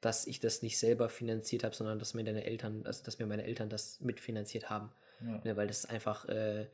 [0.00, 3.26] dass ich das nicht selber finanziert habe, sondern dass mir deine Eltern, also dass mir
[3.26, 4.90] meine Eltern das mitfinanziert haben.
[5.20, 5.40] Ja.
[5.44, 6.66] Ne, weil das einfach äh,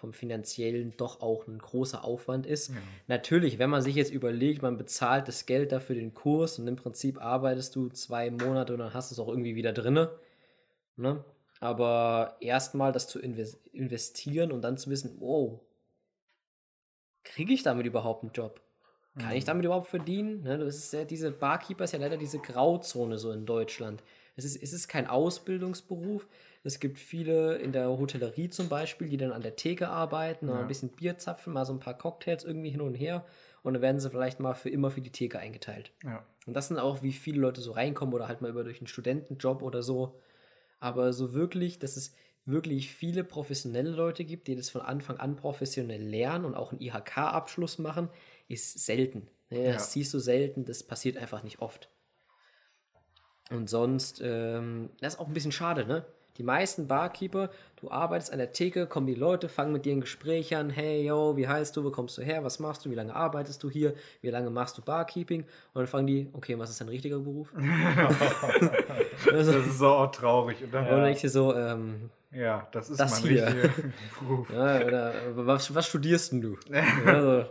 [0.00, 2.72] vom finanziellen doch auch ein großer Aufwand ist.
[3.06, 6.76] Natürlich, wenn man sich jetzt überlegt, man bezahlt das Geld dafür den Kurs und im
[6.76, 10.10] Prinzip arbeitest du zwei Monate und dann hast du es auch irgendwie wieder drinne.
[10.96, 11.22] Ne?
[11.60, 15.60] Aber erstmal das zu inves- investieren und dann zu wissen, wow,
[17.22, 18.60] kriege ich damit überhaupt einen Job?
[19.18, 20.44] Kann ich damit überhaupt verdienen?
[20.44, 24.02] Ne, das ist ja, diese Barkeeper ist ja leider diese Grauzone so in Deutschland.
[24.36, 26.26] Es ist, es ist kein Ausbildungsberuf.
[26.62, 30.60] Es gibt viele in der Hotellerie zum Beispiel, die dann an der Theke arbeiten, Ja.
[30.60, 33.24] ein bisschen Bier zapfen, mal so ein paar Cocktails irgendwie hin und her
[33.62, 35.92] und dann werden sie vielleicht mal für immer für die Theke eingeteilt.
[36.04, 36.24] Ja.
[36.46, 38.86] Und das sind auch, wie viele Leute so reinkommen oder halt mal über durch einen
[38.88, 40.20] Studentenjob oder so.
[40.80, 42.14] Aber so wirklich, dass es
[42.46, 46.80] wirklich viele professionelle Leute gibt, die das von Anfang an professionell lernen und auch einen
[46.80, 48.10] IHK-Abschluss machen,
[48.48, 49.28] ist selten.
[49.50, 49.92] Ne, Das Ja.
[49.92, 51.90] siehst du selten, das passiert einfach nicht oft.
[53.50, 56.04] Und sonst, ähm, das ist auch ein bisschen schade, ne?
[56.40, 57.50] Die meisten Barkeeper,
[57.82, 61.04] du arbeitest an der Theke, kommen die Leute, fangen mit dir ein Gespräch an, hey,
[61.06, 63.68] yo, wie heißt du, wo kommst du her, was machst du, wie lange arbeitest du
[63.68, 65.42] hier, wie lange machst du Barkeeping?
[65.42, 67.52] Und dann fangen die, okay, was ist dein richtiger Beruf?
[69.30, 70.64] also, Das ist so auch traurig.
[70.64, 73.46] Und dann, und dann denkst du dir so, ähm, ja, das ist Das mein hier.
[73.46, 73.68] richtiger
[74.18, 74.50] Beruf.
[74.50, 75.14] ja, oder
[75.46, 76.56] was, was studierst denn du?
[77.04, 77.50] also,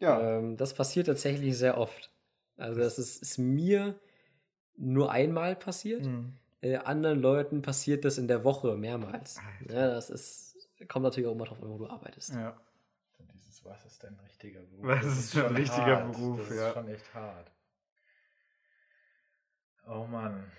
[0.00, 0.38] Ja.
[0.38, 2.10] ähm, das passiert tatsächlich sehr oft.
[2.56, 3.96] Also das ist, ist mir
[4.78, 6.06] nur einmal passiert.
[6.06, 6.32] Mhm.
[6.60, 9.40] Äh, anderen Leuten passiert das in der Woche mehrmals.
[9.68, 10.56] Ja, das ist,
[10.88, 12.34] kommt natürlich auch immer drauf an, wo du arbeitest.
[12.34, 12.60] ja.
[13.34, 14.84] Dieses, was ist dein richtiger Beruf?
[14.86, 16.12] Was Das ist dein schon richtiger hart.
[16.12, 16.68] Beruf, Das ja.
[16.68, 17.52] ist schon echt hart.
[19.86, 20.50] Oh Mann.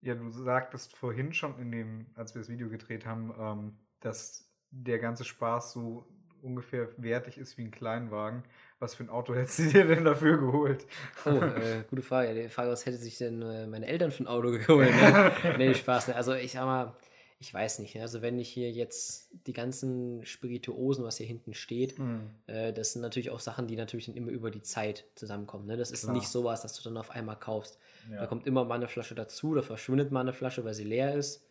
[0.00, 4.50] Ja, du sagtest vorhin schon in dem, als wir das Video gedreht haben, ähm, dass
[4.70, 6.06] der ganze Spaß so
[6.40, 8.44] ungefähr wertig ist wie ein Kleinwagen.
[8.80, 10.86] Was für ein Auto hättest du dir denn dafür geholt?
[11.26, 12.34] Oh, äh, gute Frage.
[12.34, 14.90] Die Frage, was hätte sich denn äh, meine Eltern für ein Auto geholt?
[14.90, 15.32] Ne?
[15.58, 16.08] nee, Spaß.
[16.08, 16.16] Ne?
[16.16, 16.94] Also ich sag mal,
[17.38, 17.94] ich weiß nicht.
[17.94, 18.02] ne?
[18.02, 22.20] Also wenn ich hier jetzt die ganzen Spirituosen, was hier hinten steht, Hm.
[22.46, 25.66] äh, das sind natürlich auch Sachen, die natürlich dann immer über die Zeit zusammenkommen.
[25.66, 25.76] Ne?
[25.76, 26.14] Das ist Klar.
[26.14, 27.78] nicht sowas, dass du dann auf einmal kaufst.
[28.10, 28.20] Ja.
[28.20, 31.14] Da kommt immer mal eine Flasche dazu, da verschwindet mal eine Flasche, weil sie leer
[31.14, 31.44] ist.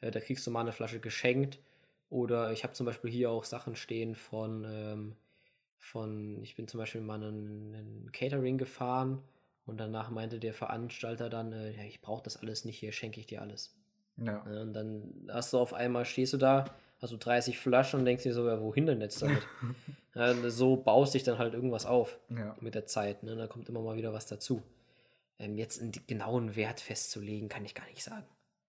[0.00, 1.58] Äh, da kriegst du mal eine Flasche geschenkt.
[2.10, 5.16] Oder ich habe zum Beispiel hier auch Sachen stehen von, ähm,
[5.86, 9.22] von ich bin zum Beispiel mal einen, einen Catering gefahren
[9.66, 13.20] und danach meinte der Veranstalter dann, äh, ja, ich brauche das alles nicht, hier schenke
[13.20, 13.74] ich dir alles.
[14.16, 14.44] Ja.
[14.50, 16.64] Ja, und dann hast du auf einmal, stehst du da,
[17.00, 19.42] hast du 30 Flaschen und denkst dir so, ja, wohin denn jetzt damit?
[20.14, 22.56] ja, so baust dich dann halt irgendwas auf Ja.
[22.60, 23.22] mit der Zeit.
[23.22, 23.36] Ne?
[23.36, 24.62] Da kommt immer mal wieder was dazu.
[25.38, 28.24] Ähm, jetzt einen genauen Wert festzulegen, kann ich gar nicht sagen.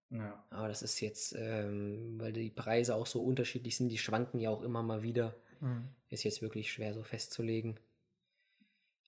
[0.10, 0.44] Ja.
[0.50, 4.50] Aber das ist jetzt, ähm, weil die Preise auch so unterschiedlich sind, die schwanken ja
[4.50, 5.34] auch immer mal wieder.
[5.60, 5.88] Hm.
[6.10, 7.80] Ist jetzt wirklich schwer so festzulegen.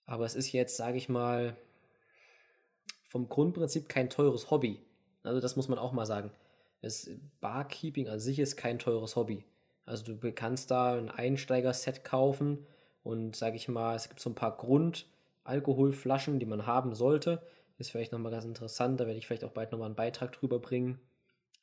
[0.05, 1.55] Aber es ist jetzt, sage ich mal,
[3.07, 4.79] vom Grundprinzip kein teures Hobby.
[5.23, 6.31] Also das muss man auch mal sagen.
[6.81, 7.09] Das
[7.41, 9.43] Barkeeping an sich ist kein teures Hobby.
[9.85, 12.65] Also du kannst da ein Einsteiger-Set kaufen
[13.03, 17.41] und sage ich mal, es gibt so ein paar Grund-Alkoholflaschen, die man haben sollte.
[17.77, 20.59] Ist vielleicht nochmal ganz interessant, da werde ich vielleicht auch bald nochmal einen Beitrag drüber
[20.59, 20.99] bringen,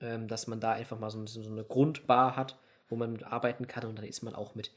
[0.01, 3.85] ähm, dass man da einfach mal so eine Grundbar hat, wo man mit arbeiten kann
[3.87, 4.73] und dann ist man auch mit,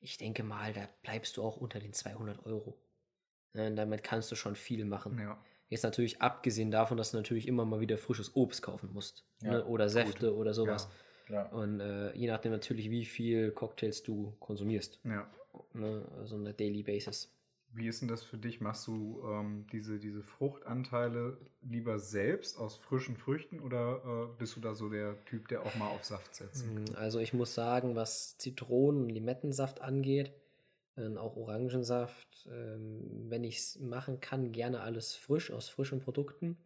[0.00, 2.78] ich denke mal, da bleibst du auch unter den 200 Euro.
[3.54, 5.18] Ja, und damit kannst du schon viel machen.
[5.18, 5.38] Ja.
[5.68, 9.24] Jetzt natürlich abgesehen davon, dass du natürlich immer mal wieder frisches Obst kaufen musst.
[9.42, 9.64] Ja, ne?
[9.64, 10.88] Oder Säfte oder sowas.
[11.26, 11.52] Klar.
[11.52, 15.00] Und äh, je nachdem natürlich, wie viel Cocktails du konsumierst.
[15.02, 15.28] Ja.
[15.72, 16.06] Ne?
[16.18, 17.35] Also eine Daily Basis.
[17.76, 18.62] Wie ist denn das für dich?
[18.62, 24.60] Machst du ähm, diese, diese Fruchtanteile lieber selbst aus frischen Früchten oder äh, bist du
[24.60, 26.64] da so der Typ, der auch mal auf Saft setzt?
[26.66, 30.32] Mm, Also ich muss sagen, was Zitronen- und Limettensaft angeht,
[30.96, 36.56] äh, auch Orangensaft, ähm, wenn ich es machen kann, gerne alles frisch, aus frischen Produkten.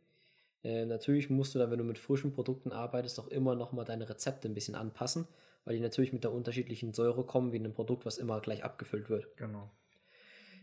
[0.62, 4.08] Äh, natürlich musst du dann, wenn du mit frischen Produkten arbeitest, auch immer nochmal deine
[4.08, 5.26] Rezepte ein bisschen anpassen,
[5.64, 8.62] weil die natürlich mit der unterschiedlichen Säure kommen, wie in einem Produkt, was immer gleich
[8.62, 9.36] abgefüllt wird.
[9.36, 9.70] Genau.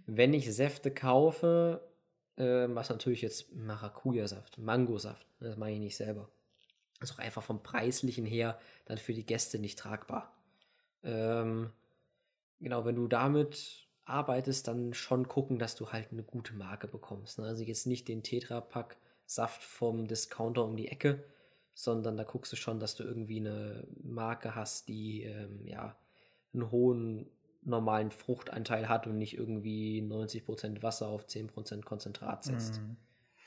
[0.07, 1.81] Wenn ich Säfte kaufe,
[2.37, 6.29] äh, was natürlich jetzt Maracuja-Saft, Mangosaft, das mache ich nicht selber.
[6.99, 10.33] Ist auch einfach vom Preislichen her dann für die Gäste nicht tragbar.
[11.03, 11.71] Ähm,
[12.59, 17.39] genau, wenn du damit arbeitest, dann schon gucken, dass du halt eine gute Marke bekommst.
[17.39, 17.45] Ne?
[17.45, 21.23] Also jetzt nicht den Tetra-Pack Saft vom Discounter um die Ecke,
[21.73, 25.97] sondern da guckst du schon, dass du irgendwie eine Marke hast, die ähm, ja
[26.53, 27.29] einen hohen
[27.61, 32.81] normalen Fruchtanteil hat und nicht irgendwie 90% Wasser auf 10% Konzentrat setzt.
[32.81, 32.97] Mhm.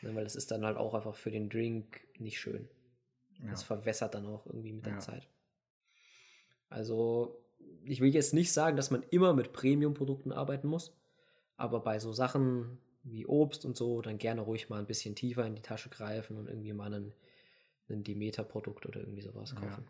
[0.02, 2.68] Ne, weil das ist dann halt auch einfach für den Drink nicht schön.
[3.42, 3.50] Ja.
[3.50, 4.98] Das verwässert dann auch irgendwie mit der Ja.
[4.98, 5.28] Zeit.
[6.68, 7.42] Also,
[7.84, 10.96] ich will jetzt nicht sagen, dass man immer mit Premium-Produkten arbeiten muss,
[11.56, 15.46] aber bei so Sachen wie Obst und so, dann gerne ruhig mal ein bisschen tiefer
[15.46, 17.14] in die Tasche greifen und irgendwie mal einen,
[17.88, 19.88] einen Demeter-Produkt oder irgendwie sowas kaufen.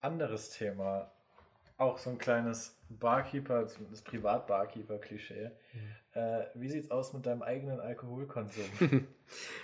[0.00, 1.12] Anderes Thema.
[1.78, 5.50] Auch so ein kleines Barkeeper, das Privat-Barkeeper-Klischee.
[6.12, 8.64] Äh, wie sieht's aus mit deinem eigenen Alkoholkonsum?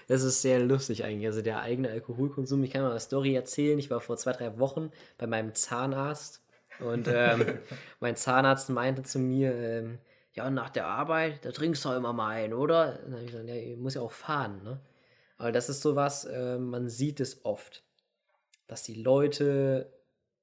[0.09, 1.27] Das ist sehr lustig eigentlich.
[1.29, 2.65] Also der eigene Alkoholkonsum.
[2.65, 3.79] Ich kann mal eine Story erzählen.
[3.79, 6.43] Ich war vor zwei, drei Wochen bei meinem Zahnarzt
[6.81, 7.59] und ähm,
[8.01, 9.99] mein Zahnarzt meinte zu mir, ähm,
[10.35, 13.01] ja, nach der Arbeit, da trinkst du immer mal einen, oder?
[13.05, 14.81] Und dann habe ich gesagt, ja, ich muss ja auch fahren, ne?
[15.37, 17.85] Aber das ist sowas, äh, man sieht es oft,
[18.67, 19.93] dass die Leute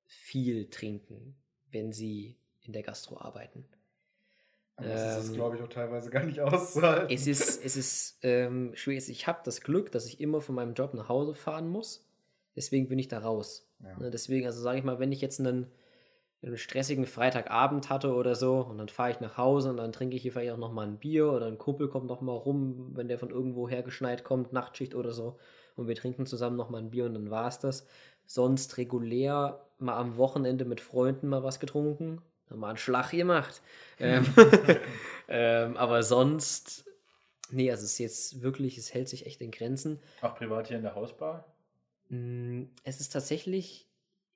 [0.05, 1.35] viel trinken,
[1.71, 3.65] wenn sie in der Gastro arbeiten.
[4.75, 7.13] Aber das ist, Ähm, glaube ich, auch teilweise gar nicht auszuhalten.
[7.13, 9.09] Es ist, es ist ähm, schwierig.
[9.09, 12.05] Ich habe das Glück, dass ich immer von meinem Job nach Hause fahren muss.
[12.55, 13.67] Deswegen bin ich da raus.
[13.83, 13.97] Ja.
[13.97, 15.71] Ne, deswegen, also sage ich mal, wenn ich jetzt einen,
[16.41, 20.15] einen stressigen Freitagabend hatte oder so und dann fahre ich nach Hause und dann trinke
[20.15, 23.19] ich hier vielleicht auch nochmal ein Bier oder ein Kumpel kommt nochmal rum, wenn der
[23.19, 25.37] von irgendwo hergeschneit kommt, Nachtschicht oder so
[25.75, 27.85] und wir trinken zusammen nochmal ein Bier und dann war es das.
[28.25, 33.61] Sonst regulär mal am Wochenende mit Freunden mal was getrunken, dann mal einen Schlag gemacht.
[34.01, 34.25] Ähm,
[35.27, 36.85] ähm, aber sonst,
[37.51, 39.99] nee, also es ist jetzt wirklich, es hält sich echt in Grenzen.
[40.21, 41.53] Auch privat hier in der Hausbar?
[42.07, 43.89] Mm, Es ist tatsächlich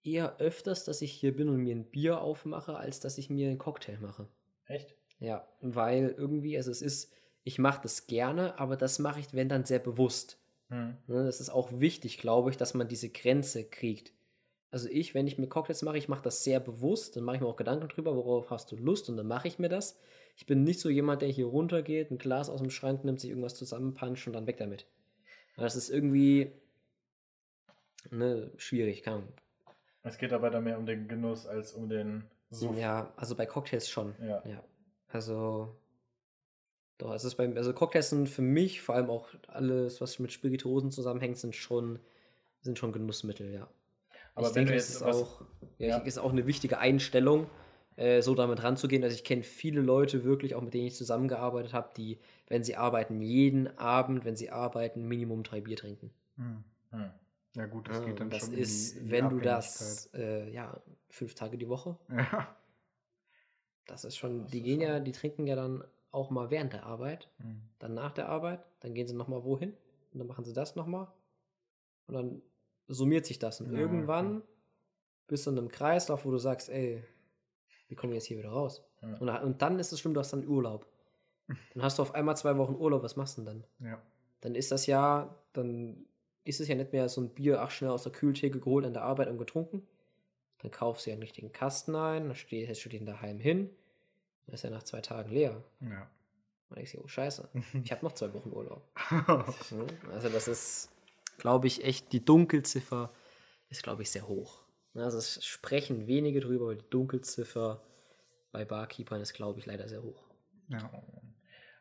[0.04, 3.48] eher öfters, dass ich hier bin und mir ein Bier aufmache, als dass ich mir
[3.50, 4.28] einen Cocktail mache.
[4.66, 4.96] Echt?
[5.20, 9.48] Ja, weil irgendwie, also es ist, ich mache das gerne, aber das mache ich, wenn
[9.48, 10.40] dann sehr bewusst.
[10.70, 10.98] Hm.
[11.08, 14.12] Ne, Das ist auch wichtig, glaube ich, dass man diese Grenze kriegt.
[14.74, 17.44] Also ich, wenn ich mir Cocktails mache, ich mache das sehr bewusst, dann mache ich
[17.44, 20.00] mir auch Gedanken drüber, worauf hast du Lust und dann mache ich mir das.
[20.36, 23.30] Ich bin nicht so jemand, der hier runtergeht, ein Glas aus dem Schrank nimmt, sich
[23.30, 24.88] irgendwas zusammenpanscht und dann weg damit.
[25.58, 26.54] Das ist irgendwie
[28.10, 29.28] ne, schwierig, kann
[30.02, 32.76] Es geht aber dann mehr um den Genuss als um den Suff.
[32.76, 34.16] Ja, also bei Cocktails schon.
[34.24, 34.42] Ja.
[34.44, 34.64] Ja.
[35.10, 35.70] Also
[36.98, 40.32] doch, es ist beim, also Cocktails sind für mich, vor allem auch alles, was mit
[40.32, 42.00] Spirituosen zusammenhängt, sind schon,
[42.62, 43.70] sind schon Genussmittel, ja.
[44.36, 45.42] Aber ich wenn denke, du es ist auch,
[45.78, 45.98] ja, Ja.
[45.98, 47.48] ist auch eine wichtige Einstellung,
[47.96, 49.04] äh, so damit ranzugehen.
[49.04, 52.76] Also ich kenne viele Leute wirklich, auch mit denen ich zusammengearbeitet habe, die, wenn sie
[52.76, 56.12] arbeiten, jeden Abend, wenn sie arbeiten, Minimum drei Bier trinken.
[56.38, 56.64] Hm.
[56.92, 57.12] Hm.
[57.56, 59.40] Ja, gut, das Ja, geht dann das schon ist, in die, in die wenn du
[59.40, 61.98] das, äh, ja, fünf Tage die Woche.
[62.10, 62.56] Ja.
[63.86, 66.50] das ist schon, Das die ist gehen ja, schon- die trinken ja dann auch mal
[66.50, 67.62] während der Arbeit, Hm.
[67.80, 69.74] dann nach der Arbeit, dann gehen sie nochmal wohin
[70.14, 71.08] und dann machen sie das nochmal
[72.08, 72.42] und dann
[72.88, 74.42] summiert sich das und Ja, irgendwann
[75.28, 77.04] bist du in einem Kreislauf, wo du sagst, ey,
[77.88, 78.84] wie kommen wir jetzt hier wieder raus?
[79.02, 79.18] Ja.
[79.18, 80.86] Und, und dann ist es schlimm, du hast dann Urlaub.
[81.48, 83.90] Dann hast du auf einmal zwei Wochen Urlaub, was machst du denn dann?
[83.90, 84.02] Ja.
[84.42, 86.06] Dann ist das ja, dann
[86.46, 88.94] ist es ja nicht mehr so ein Bier, ach schnell aus der Kühltheke geholt an
[88.94, 89.86] der Arbeit und getrunken.
[90.60, 93.70] Dann kaufst du ja einen richtigen Kasten ein, dann steht, hältst du den daheim hin,
[94.46, 95.62] dann ist er nach zwei Tagen leer.
[95.82, 96.08] Ja.
[96.70, 97.50] Dann denkst du, oh scheiße,
[97.84, 98.82] ich habe noch zwei Wochen Urlaub.
[99.12, 99.46] Ja,
[100.12, 100.90] Also das ist,
[101.38, 103.12] glaube ich, echt, die Dunkelziffer
[103.70, 104.64] ist, glaube ich, sehr hoch.
[104.96, 107.82] Also es sprechen wenige drüber, aber die Dunkelziffer
[108.52, 110.24] bei Barkeepern ist, glaube ich, leider sehr hoch.
[110.70, 110.90] ja.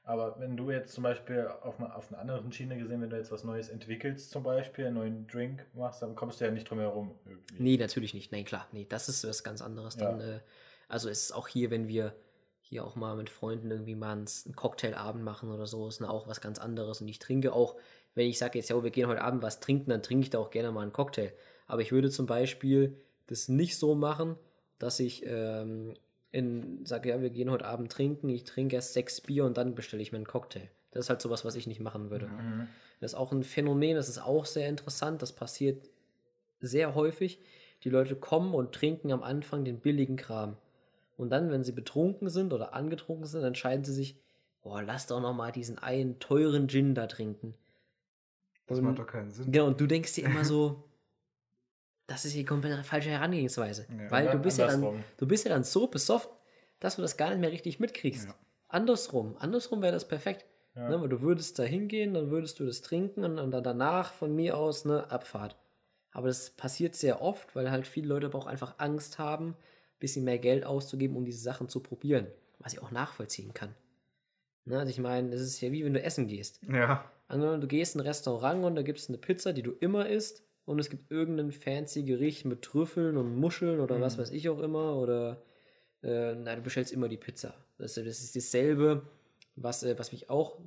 [0.04, 3.16] Aber wenn du jetzt zum Beispiel auf, einer- auf einer anderen Schiene gesehen, wenn du
[3.16, 6.68] jetzt was Neues entwickelst, zum Beispiel, einen neuen Drink machst, dann kommst du ja nicht
[6.68, 7.14] drum herum.
[7.24, 7.54] Irgendwie.
[7.62, 8.32] Nee, natürlich nicht.
[8.32, 8.66] Nein, klar.
[8.72, 9.94] Nee, das ist was ganz anderes.
[9.94, 10.10] Ja.
[10.10, 10.40] Dann, äh,
[10.88, 12.16] also es ist auch hier, wenn wir
[12.62, 16.40] hier auch mal mit Freunden irgendwie mal einen Cocktailabend machen oder so, ist auch was
[16.40, 17.00] ganz anderes.
[17.00, 17.76] Und ich trinke auch,
[18.14, 20.38] wenn ich sage jetzt, ja, wir gehen heute Abend was trinken, dann trinke ich da
[20.38, 21.32] auch gerne mal einen Cocktail.
[21.66, 22.96] Aber ich würde zum Beispiel
[23.26, 24.36] das nicht so machen,
[24.78, 25.94] dass ich ähm,
[26.84, 30.02] sage, ja, wir gehen heute Abend trinken, ich trinke erst sechs Bier und dann bestelle
[30.02, 30.68] ich mir einen Cocktail.
[30.90, 32.26] Das ist halt sowas, was ich nicht machen würde.
[32.26, 32.68] Mhm.
[33.00, 35.88] Das ist auch ein Phänomen, das ist auch sehr interessant, das passiert
[36.60, 37.40] sehr häufig.
[37.84, 40.56] Die Leute kommen und trinken am Anfang den billigen Kram.
[41.16, 44.16] Und dann, wenn sie betrunken sind oder angetrunken sind, entscheiden sie sich,
[44.62, 47.54] boah, lass doch noch mal diesen einen teuren Gin da trinken.
[48.66, 49.50] Das und, macht doch keinen Sinn.
[49.50, 50.84] Genau, und du denkst dir immer so,
[52.06, 53.86] das ist die komplett falsche Herangehensweise.
[53.90, 56.30] Ja, Weil du bist, ja dann, du bist ja dann so besoffen,
[56.80, 58.28] dass du das gar nicht mehr richtig mitkriegst.
[58.28, 58.34] Ja.
[58.68, 60.44] Andersrum, andersrum wäre das perfekt.
[60.74, 60.88] Ja.
[60.88, 64.12] Ne, weil du würdest da hingehen, dann würdest du das trinken und, und dann danach
[64.14, 65.56] von mir aus eine Abfahrt.
[66.12, 69.56] Aber das passiert sehr oft, weil halt viele Leute aber auch einfach Angst haben, ein
[69.98, 72.26] bisschen mehr Geld auszugeben, um diese Sachen zu probieren.
[72.58, 73.74] Was ich auch nachvollziehen kann.
[74.64, 76.60] Ne, also ich meine, das ist ja wie wenn du essen gehst.
[76.68, 77.10] Ja.
[77.32, 80.06] Angenommen, du gehst in ein Restaurant und da gibt es eine Pizza, die du immer
[80.06, 84.02] isst, und es gibt irgendein fancy Gericht mit Trüffeln und Muscheln oder mhm.
[84.02, 85.42] was weiß ich auch immer, oder
[86.02, 87.54] äh, nein, du bestellst immer die Pizza.
[87.78, 89.08] Das, das ist dasselbe,
[89.56, 90.60] was, äh, was mich auch,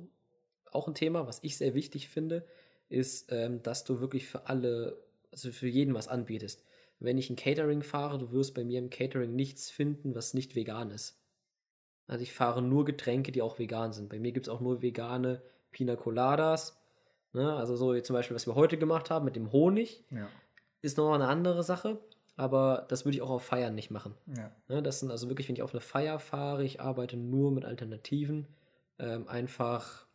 [0.72, 2.44] auch ein Thema, was ich sehr wichtig finde,
[2.88, 4.98] ist, ähm, dass du wirklich für alle,
[5.30, 6.64] also für jeden was anbietest.
[6.98, 10.56] Wenn ich ein Catering fahre, du wirst bei mir im Catering nichts finden, was nicht
[10.56, 11.22] vegan ist.
[12.08, 14.08] Also ich fahre nur Getränke, die auch vegan sind.
[14.08, 15.42] Bei mir gibt es auch nur vegane
[15.76, 16.80] Pina Coladas.
[17.34, 17.54] Ne?
[17.54, 20.26] Also so zum Beispiel, was wir heute gemacht haben mit dem Honig, ja.
[20.80, 21.98] ist noch eine andere Sache.
[22.34, 24.14] Aber das würde ich auch auf Feiern nicht machen.
[24.34, 24.50] Ja.
[24.68, 24.82] Ne?
[24.82, 28.46] Das sind also wirklich, wenn ich auf eine Feier fahre, ich arbeite nur mit Alternativen.
[28.98, 30.06] Ähm, einfach,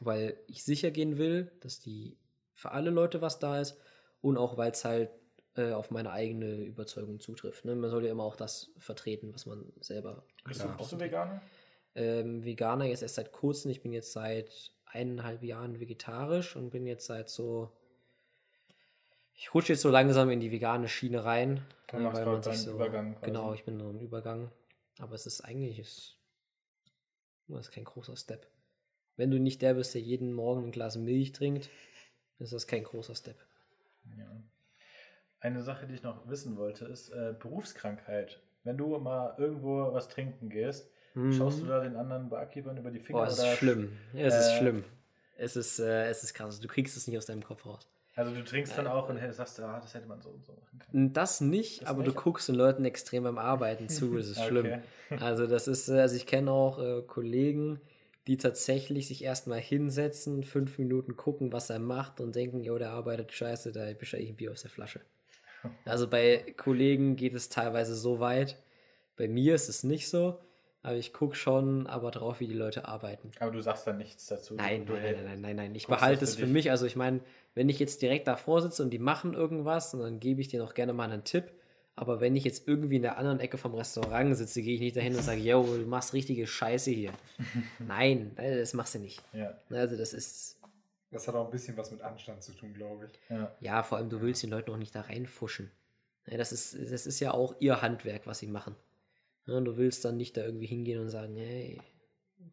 [0.00, 2.16] weil ich sicher gehen will, dass die
[2.54, 3.78] für alle Leute was da ist
[4.22, 5.10] und auch, weil es halt
[5.56, 7.66] äh, auf meine eigene Überzeugung zutrifft.
[7.66, 7.74] Ne?
[7.74, 10.24] Man soll ja immer auch das vertreten, was man selber.
[10.44, 11.42] Bist, du, bist du Veganer?
[11.94, 13.70] Ähm, Veganer jetzt erst seit kurzem.
[13.70, 17.70] Ich bin jetzt seit eineinhalb Jahren vegetarisch und bin jetzt seit so.
[19.34, 21.64] Ich rutsche jetzt so langsam in die vegane Schiene rein.
[21.88, 23.14] Du äh, weil man sich so, Übergang.
[23.14, 23.26] Quasi.
[23.26, 24.50] Genau, ich bin so im Übergang.
[24.98, 26.18] Aber es ist eigentlich, ist,
[27.48, 28.46] das ist kein großer Step.
[29.16, 31.70] Wenn du nicht der bist, der jeden Morgen ein Glas Milch trinkt,
[32.38, 33.36] ist das kein großer Step.
[34.16, 34.42] Ja.
[35.40, 38.40] Eine Sache, die ich noch wissen wollte, ist äh, Berufskrankheit.
[38.64, 41.32] Wenn du mal irgendwo was trinken gehst, mhm.
[41.32, 43.20] schaust du da den anderen Barkeepern über die Finger?
[43.20, 43.92] Oh, es ist schlimm.
[44.14, 44.84] Es äh, ist schlimm.
[45.36, 46.60] Es ist, äh, es ist krass.
[46.60, 47.88] Du kriegst es nicht aus deinem Kopf raus.
[48.14, 50.78] Also du trinkst dann auch und sagst, ah, das hätte man so und so machen
[50.78, 51.12] können.
[51.14, 52.14] Das nicht, das aber nicht?
[52.14, 54.16] du guckst den Leuten extrem beim Arbeiten zu.
[54.16, 54.48] Das ist okay.
[54.48, 54.82] schlimm.
[55.20, 57.80] Also das ist, äh, also ich kenne auch äh, Kollegen,
[58.26, 62.90] die tatsächlich sich erstmal hinsetzen, fünf Minuten gucken, was er macht und denken, jo, der
[62.90, 65.00] arbeitet scheiße, da bestelle ich ein Bier aus der Flasche.
[65.84, 68.62] Also bei Kollegen geht es teilweise so weit.
[69.16, 70.38] Bei mir ist es nicht so.
[70.82, 73.30] Aber ich gucke schon aber drauf, wie die Leute arbeiten.
[73.38, 74.54] Aber du sagst dann nichts dazu.
[74.54, 75.74] Nein, nein, nein, nein, nein, nein.
[75.74, 76.70] Ich behalte es für, mich.
[76.70, 77.20] Also ich meine,
[77.54, 80.74] wenn ich jetzt direkt davor sitze und die machen irgendwas, dann gebe ich denen auch
[80.74, 81.52] gerne mal einen Tipp.
[81.94, 84.96] Aber wenn ich jetzt irgendwie in der anderen Ecke vom Restaurant sitze, gehe ich nicht
[84.96, 87.12] dahin und sage, yo, du machst richtige Scheiße hier.
[87.78, 89.22] nein, das machst du nicht.
[89.32, 89.54] Ja.
[89.70, 90.58] Also das ist
[91.12, 93.20] das hat auch ein bisschen was mit Anstand zu tun, glaube ich.
[93.30, 93.54] Ja.
[93.60, 95.70] ja, vor allem, du willst den Leuten auch nicht da reinfuschen.
[96.26, 98.74] Ja, das, ist, das ist ja auch ihr Handwerk, was sie machen.
[99.46, 101.80] Ja, du willst dann nicht da irgendwie hingehen und sagen, hey,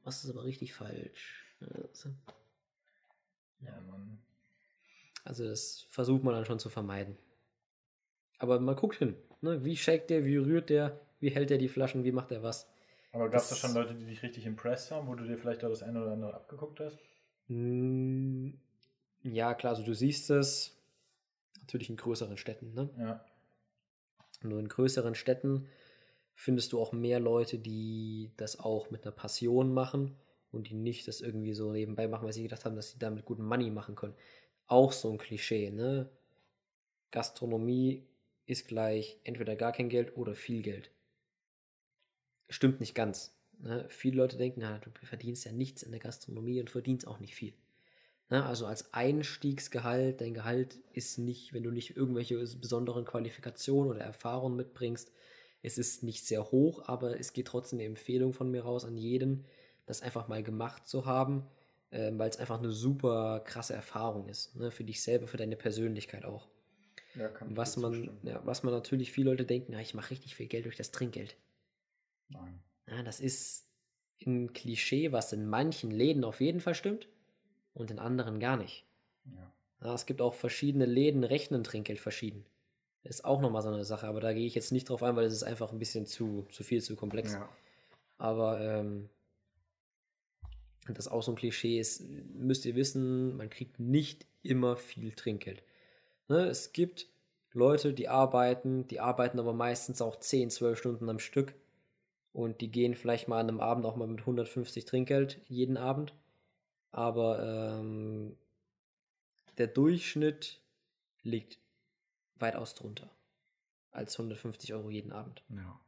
[0.04, 1.56] was ist aber richtig falsch.
[1.62, 2.10] Also,
[3.62, 4.20] ja, Mann.
[5.24, 7.18] Also das versucht man dann schon zu vermeiden.
[8.40, 9.16] Aber man guckt hin.
[9.42, 9.64] Ne?
[9.64, 12.68] Wie shakt der, wie rührt der, wie hält der die Flaschen, wie macht er was.
[13.12, 15.64] Aber gab es da schon Leute, die dich richtig impressed haben, wo du dir vielleicht
[15.64, 17.00] auch das eine oder andere abgeguckt hast?
[17.48, 18.60] Hm,
[19.24, 20.78] ja, klar, also du siehst es
[21.60, 22.74] natürlich in größeren Städten.
[22.74, 22.90] Ne?
[22.98, 23.26] Ja.
[24.42, 25.68] Nur in größeren Städten
[26.40, 30.16] findest du auch mehr Leute, die das auch mit einer Passion machen
[30.54, 33.26] und die nicht das irgendwie so nebenbei machen, weil sie gedacht haben, dass sie damit
[33.26, 34.16] guten Money machen können.
[34.66, 36.10] Auch so ein Klischee, ne?
[37.12, 38.08] Gastronomie
[38.46, 40.92] ist gleich entweder gar kein Geld oder viel Geld.
[42.48, 43.36] Stimmt nicht ganz.
[43.60, 43.86] Ne?
[43.90, 47.36] Viele Leute denken, na, du verdienst ja nichts in der Gastronomie und verdienst auch nicht
[47.36, 47.54] viel.
[48.30, 48.46] Ne?
[48.46, 54.56] Also als Einstiegsgehalt, dein Gehalt ist nicht, wenn du nicht irgendwelche besonderen Qualifikationen oder Erfahrungen
[54.56, 55.12] mitbringst,
[55.62, 58.98] es ist nicht sehr hoch, aber es geht trotzdem eine Empfehlung von mir raus an
[58.98, 59.46] jeden,
[59.86, 61.46] das einfach mal gemacht zu haben,
[61.92, 64.56] äh, weil es einfach eine super krasse Erfahrung ist.
[64.56, 64.72] Ne?
[64.72, 66.48] Für dich selber, für deine Persönlichkeit auch.
[67.16, 70.48] Ja, was, man, ja, was man natürlich viele Leute denken, na, ich mache richtig viel
[70.48, 71.36] Geld durch das Trinkgeld.
[72.30, 72.60] Nein.
[72.88, 73.68] Ja, das ist
[74.26, 77.08] ein Klischee, was in manchen Läden auf jeden Fall stimmt
[77.74, 78.86] und in anderen gar nicht.
[79.26, 79.54] Ja.
[79.82, 82.46] Ja, es gibt auch verschiedene Läden, rechnen Trinkgeld verschieden.
[83.04, 85.26] Ist auch nochmal so eine Sache, aber da gehe ich jetzt nicht drauf ein, weil
[85.26, 87.34] es ist einfach ein bisschen zu, zu viel, zu komplex.
[87.34, 87.50] Ja.
[88.18, 89.10] Aber ähm,
[90.88, 92.04] das auch so ein Klischee ist,
[92.36, 95.64] müsst ihr wissen, man kriegt nicht immer viel Trinkgeld.
[96.28, 96.46] Ne?
[96.46, 97.08] Es gibt
[97.54, 101.54] Leute, die arbeiten, die arbeiten aber meistens auch 10, 12 Stunden am Stück
[102.34, 106.14] und die gehen vielleicht mal an einem Abend auch mal mit 150 Trinkgeld jeden Abend.
[106.92, 108.36] Aber ähm,
[109.58, 110.60] der Durchschnitt
[111.24, 111.60] liegt
[112.42, 113.10] weitaus drunter
[113.92, 115.44] als 150 Euro jeden Abend.
[115.50, 115.80] Ja.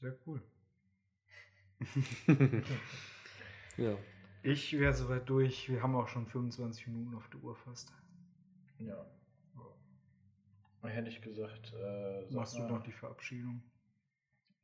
[0.00, 0.42] Sehr cool.
[3.76, 3.96] Ja.
[4.42, 5.70] Ich wäre soweit durch.
[5.70, 7.92] Wir haben auch schon 25 Minuten auf der Uhr fast.
[8.78, 9.06] Ja.
[10.82, 13.62] Hätte ich gesagt, äh, Machst du noch die Verabschiedung?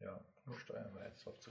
[0.00, 0.18] Ja,
[0.56, 1.50] steuern wir jetzt drauf zu.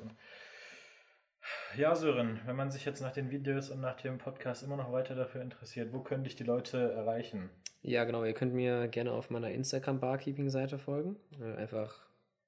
[1.78, 4.92] Ja, Sören, wenn man sich jetzt nach den Videos und nach dem Podcast immer noch
[4.92, 7.50] weiter dafür interessiert, wo können dich die Leute erreichen?
[7.82, 8.24] Ja, genau.
[8.24, 11.18] Ihr könnt mir gerne auf meiner Instagram Barkeeping-Seite folgen.
[11.40, 12.08] Äh, einfach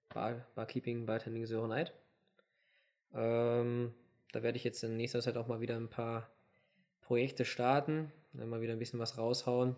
[0.09, 1.93] Bar, Barkeeping Bartending Sörenheit.
[3.13, 3.93] Ähm,
[4.31, 6.29] da werde ich jetzt in nächster Zeit auch mal wieder ein paar
[7.01, 9.75] Projekte starten, mal wieder ein bisschen was raushauen.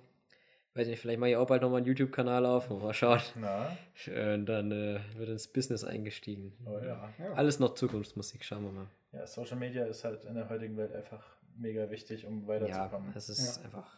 [0.80, 2.70] Weiß nicht, vielleicht mache ich auch bald nochmal einen YouTube-Kanal auf.
[2.70, 3.20] Mal schauen.
[3.36, 3.76] Na?
[4.06, 6.54] Äh, dann äh, wird ins Business eingestiegen.
[6.66, 7.10] Oh ja.
[7.36, 8.88] Alles noch Zukunftsmusik, schauen wir mal.
[9.12, 11.22] Ja, Social Media ist halt in der heutigen Welt einfach
[11.58, 13.12] mega wichtig, um Ja, weiterzukommen.
[13.14, 13.64] es ist Ja.
[13.66, 13.94] einfach,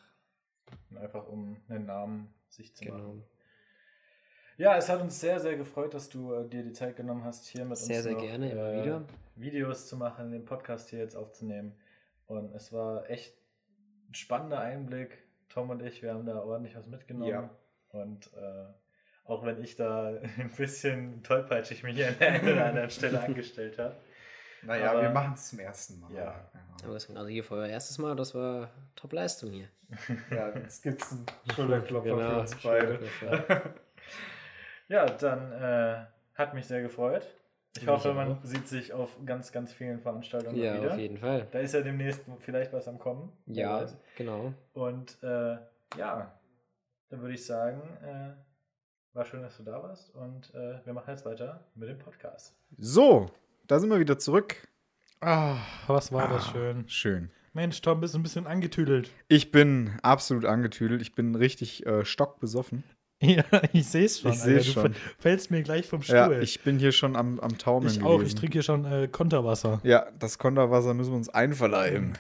[0.89, 2.97] Und einfach um einen Namen sich zu genau.
[2.97, 3.23] machen.
[4.57, 7.45] Ja, es hat uns sehr, sehr gefreut, dass du äh, dir die Zeit genommen hast,
[7.45, 9.03] hier mit Sehr, uns sehr noch, gerne, äh, wieder.
[9.35, 11.75] Videos zu machen, den Podcast hier jetzt aufzunehmen.
[12.25, 13.35] Und es war echt
[14.09, 15.19] ein spannender Einblick.
[15.53, 17.29] Tom und ich, wir haben da ordentlich was mitgenommen.
[17.31, 17.49] Ja.
[17.89, 18.65] Und äh,
[19.25, 23.77] auch wenn ich da ein bisschen tollpatschig mich an der einen oder anderen Stelle angestellt
[23.79, 23.95] habe.
[24.63, 26.13] Naja, Aber- wir machen es zum ersten Mal.
[26.13, 26.49] Ja.
[26.83, 29.67] Aber das, also hier für euer erstes Mal, das war Top-Leistung hier.
[30.31, 32.99] Ja, jetzt gibt es einen Schulterklopfer Genau, für uns beide.
[34.87, 37.25] Ja, dann äh, hat mich sehr gefreut.
[37.77, 40.93] Ich hoffe, man sieht sich auf ganz, ganz vielen Veranstaltungen Ja, wieder.
[40.93, 41.47] auf jeden Fall.
[41.51, 43.31] Da ist ja demnächst vielleicht was am Kommen.
[43.45, 43.85] Ja,
[44.17, 44.53] genau.
[44.73, 45.57] Und äh,
[45.97, 46.37] ja,
[47.09, 48.33] dann würde ich sagen, äh,
[49.13, 50.13] war schön, dass du da warst.
[50.15, 52.55] Und äh, wir machen jetzt weiter mit dem Podcast.
[52.77, 53.31] So,
[53.67, 54.67] da sind wir wieder zurück.
[55.21, 55.57] Ah,
[55.87, 56.89] was war das Ah, schön.
[56.89, 57.31] Schön.
[57.53, 59.11] Mensch, Tom, bist ein bisschen angetüdelt.
[59.27, 61.01] Ich bin absolut angetüdelt.
[61.01, 62.83] Ich bin richtig äh, stockbesoffen.
[63.21, 64.31] Ja, ich sehe es schon.
[64.31, 64.81] Ich seh's Alter.
[64.81, 64.91] schon.
[64.93, 66.15] Du fällst mir gleich vom Stuhl.
[66.15, 68.15] Ja, ich bin hier schon am, am Taumeln Ich auch.
[68.15, 68.35] Ich gewesen.
[68.37, 69.79] trinke hier schon äh, Konterwasser.
[69.83, 72.13] Ja, das Konterwasser müssen wir uns einverleiben.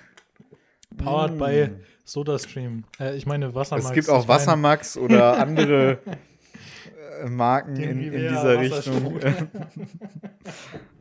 [0.97, 1.39] Powered Mm.
[1.39, 1.69] by
[2.05, 2.83] SodaStream.
[2.99, 3.85] Äh, ich meine Wassermax.
[3.87, 5.99] Es gibt auch ich Wassermax oder andere
[7.29, 9.19] Marken in, in dieser Richtung.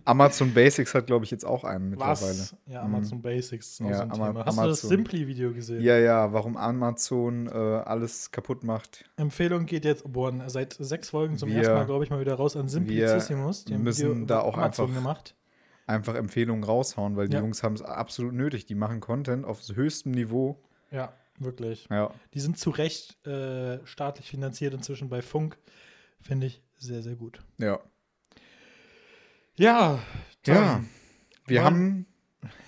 [0.04, 2.16] Amazon Basics hat, glaube ich, jetzt auch einen mittlerweile.
[2.16, 2.56] Was?
[2.66, 4.44] Ja, Amazon Basics ist auch Ja, so ein Ama- Thema.
[4.46, 4.88] Hast du das Amazon.
[4.90, 5.82] Simply-Video gesehen?
[5.82, 9.04] Ja, ja, warum Amazon äh, alles kaputt macht.
[9.16, 12.34] Empfehlung geht jetzt, boah, seit sechs Folgen zum Wir- ersten Mal, glaube ich, mal wieder
[12.34, 13.64] raus an Simplicissimus.
[13.66, 15.34] Die haben müssen Video da auch Amazon einfach- gemacht.
[15.86, 17.40] Einfach Empfehlungen raushauen, weil die Ja.
[17.42, 18.64] Jungs haben es absolut nötig.
[18.66, 20.56] Die machen Content auf höchstem Niveau.
[20.92, 21.88] Ja, wirklich.
[21.90, 25.58] Ja, Die sind zu Recht äh, staatlich finanziert inzwischen bei Funk.
[26.22, 27.40] Finde ich sehr, sehr gut.
[27.58, 27.78] ja.
[29.56, 29.98] Ja,
[30.42, 30.80] Tom, Ja,
[31.46, 32.06] wir haben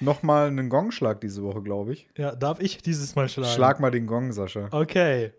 [0.01, 2.07] noch mal einen Gongschlag diese Woche, glaube ich.
[2.19, 3.55] Ja, darf ich dieses Mal schlagen?
[3.55, 4.69] Schlag mal den Gong, Sascha.
[4.73, 5.33] Okay.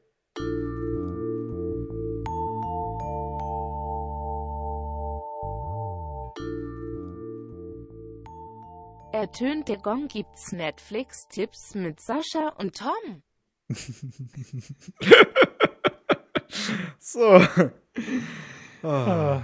[9.11, 13.21] Ertönt der Gong gibt's Netflix-Tipps mit Sascha und Tom.
[17.13, 17.41] So.
[18.83, 19.43] Ah.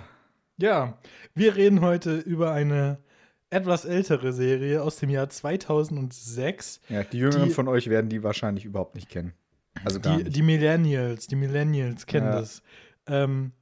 [0.58, 0.98] Ja,
[1.34, 2.98] wir reden heute über eine
[3.50, 6.82] etwas ältere Serie aus dem Jahr 2006.
[6.90, 9.34] Ja, die Jüngeren Die- von euch werden die wahrscheinlich überhaupt nicht kennen.
[9.86, 10.36] Also gar Die, nicht.
[10.36, 12.40] die Millennials, die Millennials kennen Ja.
[12.42, 12.62] das.
[13.08, 13.54] Ähm,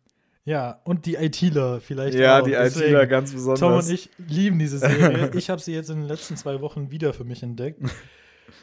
[0.45, 2.43] ja, und die ITler vielleicht ja, auch.
[2.45, 3.59] die Deswegen, ITler ganz besonders.
[3.59, 5.29] Tom und ich lieben diese Serie.
[5.35, 7.81] ich habe sie jetzt in den letzten zwei Wochen wieder für mich entdeckt.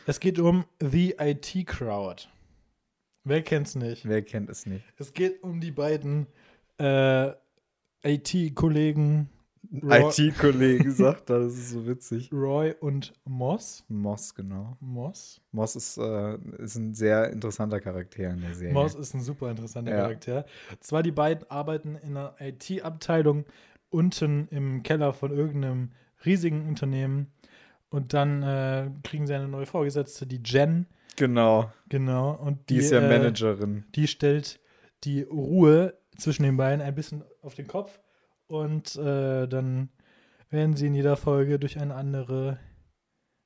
[0.07, 2.25] Es geht um The IT Crowd.
[3.25, 4.06] Wer kennt's nicht?
[4.06, 4.85] Wer kennt es nicht?
[4.98, 6.27] Es geht um die beiden
[6.79, 7.31] äh,
[8.02, 9.31] IT-Kollegen
[9.83, 12.31] Roy, IT-Kollege sagt, das ist so witzig.
[12.33, 13.85] Roy und Moss.
[13.88, 14.77] Moss, genau.
[14.81, 15.40] Moss.
[15.52, 18.75] Moss ist, äh, ist ein sehr interessanter Charakter in der Serie.
[18.75, 20.02] Moss ist ein super interessanter Ja.
[20.02, 20.44] Charakter.
[20.81, 23.46] Zwar die beiden arbeiten in einer IT-Abteilung
[23.90, 25.92] unten im Keller von irgendeinem
[26.25, 27.33] riesigen Unternehmen
[27.90, 30.87] und dann äh, kriegen sie eine neue Vorgesetzte, die Jen.
[31.17, 31.73] Genau.
[31.88, 32.33] Genau.
[32.33, 33.85] Und Die, ist ja äh, Managerin.
[33.94, 34.60] Die stellt
[35.04, 38.00] die Ruhe zwischen den beiden ein bisschen auf den Kopf
[38.46, 39.90] und äh, dann
[40.50, 42.58] werden sie in jeder Folge durch eine andere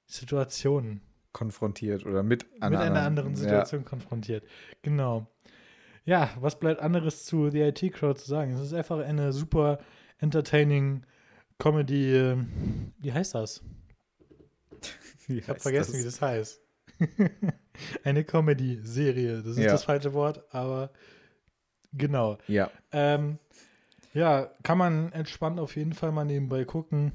[0.07, 1.01] Situation
[1.33, 3.37] Konfrontiert oder mit einer, mit einer anderen ja.
[3.37, 4.45] Situation konfrontiert.
[4.83, 5.27] Genau.
[6.05, 8.53] Ja, was bleibt anderes zu The IT Crowd zu sagen?
[8.53, 9.79] Es ist einfach eine super
[10.19, 11.05] entertaining
[11.59, 12.17] Comedy.
[12.17, 12.37] äh,
[12.99, 13.63] Wie heißt das?
[15.27, 16.01] Wie Ich habe vergessen, das?
[16.01, 16.63] wie das heißt.
[18.05, 19.39] eine Comedy-Serie.
[19.43, 19.73] Das ist Ja.
[19.73, 20.91] das falsche Wort, aber
[21.93, 22.39] genau.
[22.47, 23.39] Ja, Ähm,
[24.15, 27.13] ja, kann man entspannt auf jeden Fall mal nebenbei gucken.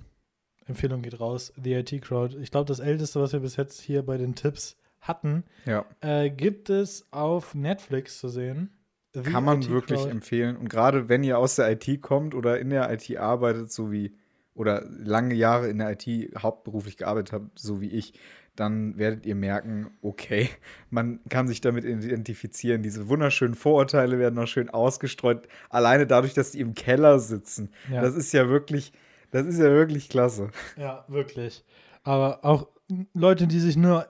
[0.65, 1.51] Empfehlung geht raus.
[1.61, 2.37] The IT Crowd.
[2.39, 5.85] Ich glaube, das älteste, was wir bis jetzt hier bei den Tipps hatten, ja.
[5.99, 8.69] äh, gibt es auf Netflix zu sehen.
[9.13, 10.11] The Kann man IT wirklich Crowd.
[10.11, 10.55] empfehlen.
[10.55, 14.15] Und gerade wenn ihr aus der IT kommt oder in der IT arbeitet, so wie,
[14.53, 16.07] oder lange Jahre in der IT
[16.41, 18.13] hauptberuflich gearbeitet habt, so wie ich,
[18.55, 20.49] dann werdet ihr merken, okay,
[20.89, 22.83] man kann sich damit identifizieren.
[22.83, 25.47] Diese wunderschönen Vorurteile werden noch schön ausgestreut.
[25.69, 27.71] Alleine dadurch, dass die im Keller sitzen.
[27.91, 28.01] Ja.
[28.01, 28.93] Das ist ja wirklich,
[29.31, 30.49] das ist ja wirklich klasse.
[30.77, 31.63] Ja, wirklich.
[32.03, 32.67] Aber auch
[33.13, 34.07] Leute, die sich nur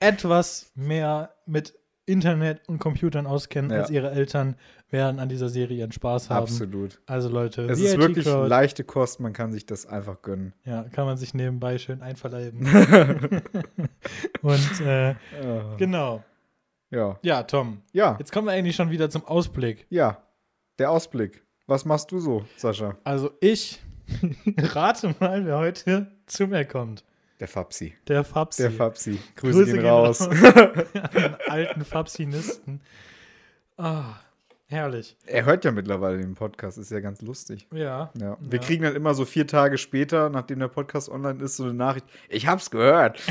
[0.00, 1.77] etwas mehr mit
[2.08, 3.78] Internet und Computern auskennen Ja.
[3.80, 4.56] als ihre Eltern,
[4.90, 6.44] werden an dieser Serie ihren Spaß haben.
[6.44, 7.00] Absolut.
[7.06, 10.54] Also Leute, Es ist wirklich Crowd, leichte Kost, man kann sich das einfach gönnen.
[10.64, 12.66] ja, kann man sich nebenbei schön einverleiben.
[14.42, 15.14] und äh,
[15.76, 16.24] genau.
[16.90, 17.18] Ja.
[17.22, 19.86] Ja, Tom, Ja, jetzt kommen wir eigentlich schon wieder zum Ausblick.
[19.90, 20.22] ja.
[20.78, 21.42] Der Ausblick.
[21.66, 22.96] Was machst du so, Sascha?
[23.02, 23.80] Also ich
[24.58, 27.04] rate mal, wer heute zu mir kommt.
[27.40, 27.94] Der Fabsi.
[28.08, 28.62] Der Fabsi.
[28.62, 29.18] Der Fabsi.
[29.36, 30.20] Grüße, gehen raus.
[30.28, 30.30] an
[31.14, 32.80] den alten Fabsinisten.
[33.76, 34.16] Ah,
[34.66, 35.16] herrlich.
[35.24, 37.68] Er hört ja mittlerweile den Podcast, ist ja ganz lustig.
[37.72, 38.10] Ja.
[38.20, 38.36] Ja.
[38.40, 38.64] Wir Ja.
[38.66, 42.06] kriegen dann immer so vier Tage später, nachdem der Podcast online ist, so eine Nachricht.
[42.28, 43.20] Ich hab's gehört.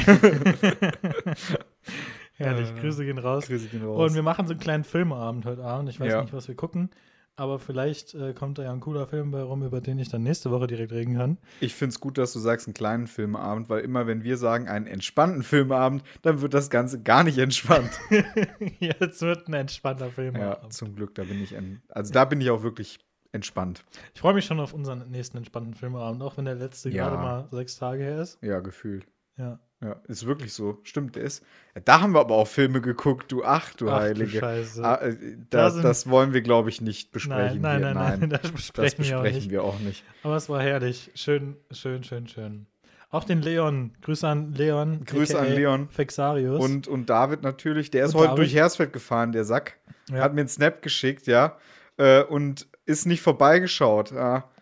[2.35, 2.69] Herrlich.
[2.69, 3.47] Äh, Grüße gehen raus.
[3.47, 4.09] Grüße gehen raus.
[4.09, 5.89] Und wir machen so einen kleinen Filmabend heute Abend.
[5.89, 6.21] Ich weiß Ja.
[6.21, 6.91] nicht, was wir gucken.
[7.39, 10.23] Aber vielleicht äh, kommt da ja ein cooler Film bei rum, über den ich dann
[10.23, 11.37] nächste Woche direkt reden kann.
[11.59, 14.87] Ich find's gut, dass du sagst, einen kleinen Filmeabend, weil immer, wenn wir sagen, einen
[14.87, 17.91] entspannten Filmeabend, dann wird das Ganze gar nicht entspannt.
[18.79, 20.73] Jetzt wird ein entspannter ja, Filmabend.
[20.73, 21.55] zum Glück, da bin ich,
[21.89, 22.97] also da bin ich auch wirklich
[23.33, 23.85] entspannt.
[24.15, 27.07] Ich freue mich schon auf unseren nächsten entspannten Filmabend, auch wenn der letzte Ja.
[27.07, 28.39] gerade mal sechs Tage her ist.
[28.41, 29.05] Ja, gefühlt.
[29.37, 29.59] Ja.
[29.79, 30.79] Ja, ist wirklich so.
[30.83, 31.43] Stimmt, der ist.
[31.85, 34.39] Da haben wir aber auch Filme geguckt, du ach, du Ach du Heilige.
[34.39, 34.83] Scheiße.
[34.83, 35.15] Ah, äh,
[35.51, 37.61] Da da, das wollen wir, glaube ich, nicht besprechen.
[37.61, 39.51] nein, nein, nein, nein, das das besprechen, wir auch besprechen nicht.
[39.51, 40.03] wir auch nicht.
[40.23, 41.11] Aber es war herrlich.
[41.13, 42.65] Schön, schön, schön, schön.
[43.11, 43.93] Auch den Leon.
[44.01, 45.05] Grüße an Leon.
[45.05, 45.89] Grüße an Leon.
[45.89, 46.59] Fexarius.
[46.59, 48.39] Und, und David natürlich, der ist Und heute David.
[48.39, 49.77] durch Hersfeld gefahren, der Sack.
[50.09, 50.21] Ja.
[50.21, 51.55] Hat mir einen Snap geschickt, ja.
[51.97, 54.11] Äh, und ist nicht vorbeigeschaut.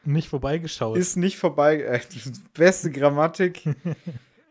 [0.04, 0.98] Nicht vorbeigeschaut.
[0.98, 1.82] Ist nicht vorbei.
[1.82, 2.02] Äh,
[2.54, 3.64] beste Grammatik.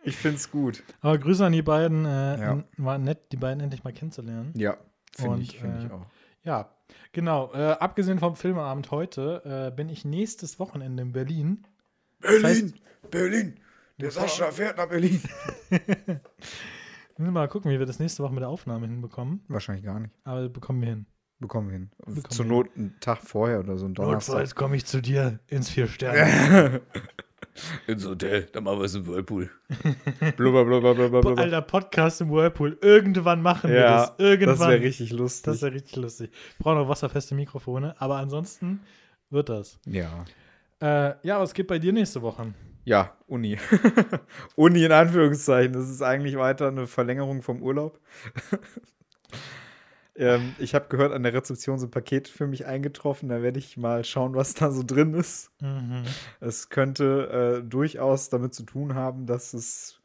[0.04, 0.82] Ich find's gut.
[1.00, 2.04] Aber Grüße an die beiden.
[2.04, 2.64] Äh, Ja.
[2.76, 4.52] War nett, die beiden endlich mal kennenzulernen.
[4.56, 4.76] Ja,
[5.16, 6.06] finde ich, find ich äh, auch.
[6.42, 6.70] Ja,
[7.12, 7.52] genau.
[7.54, 11.66] Äh, abgesehen vom Filmeabend heute äh, bin ich nächstes Wochenende in Berlin.
[12.20, 12.42] Berlin!
[12.44, 12.74] heißt-
[13.10, 13.60] Berlin!
[13.98, 15.20] Der Sascha fährt nach Berlin.
[15.70, 16.20] Müssen
[17.16, 19.44] wir mal gucken, wie wir das nächste Woche mit der Aufnahme hinbekommen.
[19.48, 20.12] Wahrscheinlich gar nicht.
[20.24, 21.06] Aber bekommen wir hin.
[21.38, 21.90] Bekommen wir hin.
[21.98, 24.32] Bekommen Zur Not einen Tag vorher oder so ein Donnerstag.
[24.34, 26.80] Notfalls komme ich zu dir ins Vier-Sterne.
[27.86, 29.50] Ins Hotel, dann machen wir es im Whirlpool.
[30.36, 31.42] blubber, blubber, blubber, blubber.
[31.42, 32.78] Alter, Podcast im Whirlpool.
[32.80, 34.12] Irgendwann machen wir ja, das.
[34.18, 34.58] Irgendwann.
[34.58, 35.44] das wäre richtig lustig.
[35.44, 36.30] Das wäre richtig lustig.
[36.58, 38.80] Wir brauchen noch wasserfeste Mikrofone, aber ansonsten
[39.30, 39.78] wird das.
[39.86, 40.24] ja.
[40.80, 42.52] Äh, ja, was geht bei dir nächste Woche?
[42.84, 43.56] Ja, Uni.
[44.56, 45.72] Uni in Anführungszeichen.
[45.72, 47.98] Das ist eigentlich weiter eine Verlängerung vom Urlaub.
[50.16, 53.28] Ähm, ich habe gehört, an der Rezeption sind Pakete für mich eingetroffen.
[53.28, 55.50] Da werde ich mal schauen, was da so drin ist.
[55.60, 56.04] Mhm.
[56.40, 60.00] Es könnte äh, durchaus damit zu tun haben, dass es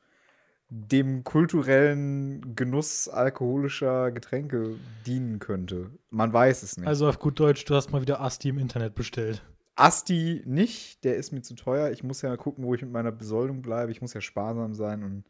[0.70, 5.90] dem kulturellen Genuss alkoholischer Getränke dienen könnte.
[6.12, 6.88] Man weiß es nicht.
[6.88, 9.44] Also auf gut Deutsch, du hast mal wieder Asti im Internet bestellt.
[9.76, 11.90] Asti nicht, der ist mir zu teuer.
[11.90, 13.92] Ich muss ja gucken, wo ich mit meiner Besoldung bleibe.
[13.92, 15.24] Ich muss ja sparsam sein und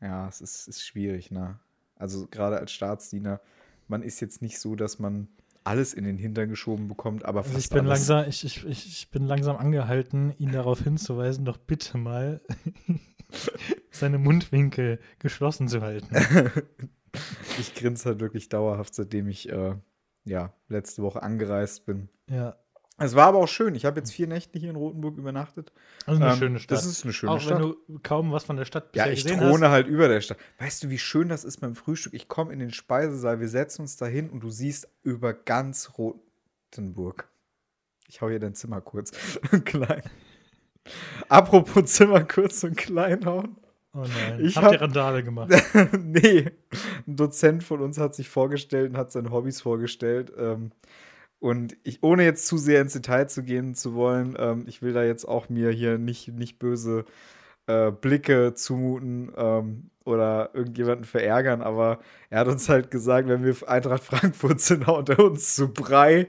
[0.00, 1.58] ja, es ist, ist schwierig, ne?
[1.96, 3.40] Also gerade als Staatsdiener,
[3.88, 5.28] man ist jetzt nicht so, dass man
[5.64, 8.08] alles in den Hintern geschoben bekommt, aber Also fast ich bin alles.
[8.08, 12.40] langsam, ich, ich, ich bin langsam angehalten, ihn darauf hinzuweisen, doch bitte mal
[13.90, 16.14] seine Mundwinkel geschlossen zu halten.
[17.58, 19.74] Ich grinse halt wirklich dauerhaft, seitdem ich äh,
[20.26, 22.10] ja letzte Woche angereist bin.
[22.28, 22.54] Ja,
[23.00, 23.74] Es war aber auch schön.
[23.76, 25.72] Ich habe jetzt vier Nächte hier in Rotenburg übernachtet.
[26.04, 26.76] also eine Ähm, schöne Stadt.
[26.78, 27.60] Das ist eine schöne Auch Stadt.
[27.60, 30.20] wenn du kaum was von der Stadt Ja, bisher ich gesehen throne halt über der
[30.20, 30.36] Stadt.
[30.58, 32.12] Weißt du, wie schön das ist beim Frühstück?
[32.14, 35.92] Ich komme in den Speisesaal, wir setzen uns da hin und du siehst über ganz
[35.96, 37.28] Rotenburg.
[38.08, 39.12] Ich hau hier dein Zimmer kurz
[39.52, 40.02] und klein.
[41.28, 43.56] Apropos Zimmer kurz und klein hauen.
[43.56, 43.68] hast.
[43.94, 45.50] Oh nein, Ich habt hab- ihr Randale gemacht?
[45.98, 46.50] nee,
[47.06, 50.32] ein Dozent von uns hat sich vorgestellt und hat seine Hobbys vorgestellt.
[50.36, 50.72] Ähm,
[51.40, 54.92] und ich, ohne jetzt zu sehr ins Detail zu gehen zu wollen, ähm, ich will
[54.92, 57.04] da jetzt auch mir hier nicht, nicht böse
[57.66, 63.56] äh, Blicke zumuten ähm, oder irgendjemanden verärgern, aber er hat uns halt gesagt, wenn wir
[63.68, 66.26] Eintracht Frankfurt sind, haut er uns zu Brei.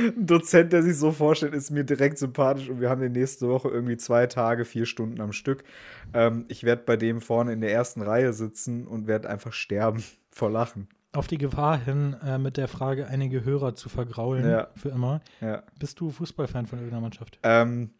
[0.00, 3.48] Ein Dozent, der sich so vorstellt, ist mir direkt sympathisch und wir haben die nächste
[3.48, 5.64] Woche irgendwie zwei Tage, vier Stunden am Stück.
[6.12, 10.04] Ähm, ich werde bei dem vorne in der ersten Reihe sitzen und werde einfach sterben
[10.30, 10.88] vor Lachen.
[11.18, 14.68] Auf die Gefahr hin, äh, mit der Frage einige Hörer zu vergraulen, Ja.
[14.76, 15.20] für immer.
[15.40, 15.62] Ja.
[15.78, 17.38] Bist du Fußballfan von irgendeiner Mannschaft?
[17.42, 17.90] Ähm,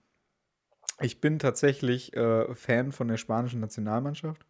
[1.01, 4.47] ich bin tatsächlich äh, Fan von der spanischen Nationalmannschaft.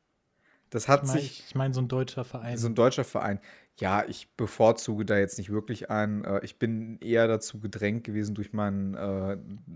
[0.70, 2.58] Das hat Ich meine, sich ich mein, so ein deutscher Verein.
[2.58, 3.40] so ein deutscher Verein.
[3.80, 6.24] Ja, ich bevorzuge da jetzt nicht wirklich einen.
[6.24, 9.32] Äh, ich bin eher dazu gedrängt gewesen durch meinen, äh,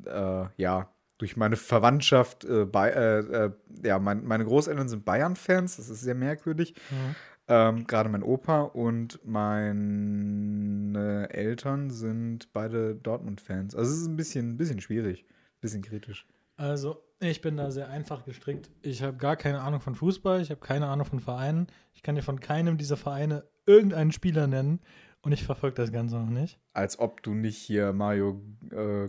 [0.06, 2.44] äh, ja, durch meine Verwandtschaft.
[2.44, 3.50] Äh, bei, äh, äh,
[3.84, 5.76] ja, mein, meine Großeltern sind Bayern-Fans.
[5.76, 6.74] Das ist sehr merkwürdig.
[6.90, 7.14] Mhm.
[7.48, 13.74] Ähm, Gerade mein Opa und meine Eltern sind beide Dortmund-Fans.
[13.74, 16.26] Also es ist ein bisschen, ein bisschen schwierig, ein bisschen kritisch.
[16.56, 18.70] Also, ich bin da sehr einfach gestrickt.
[18.82, 21.66] Ich habe gar keine Ahnung von Fußball, ich habe keine Ahnung von Vereinen.
[21.94, 24.80] Ich kann dir von keinem dieser Vereine irgendeinen Spieler nennen
[25.22, 26.60] und ich verfolge das Ganze noch nicht.
[26.72, 29.08] Als ob du nicht hier Mario äh,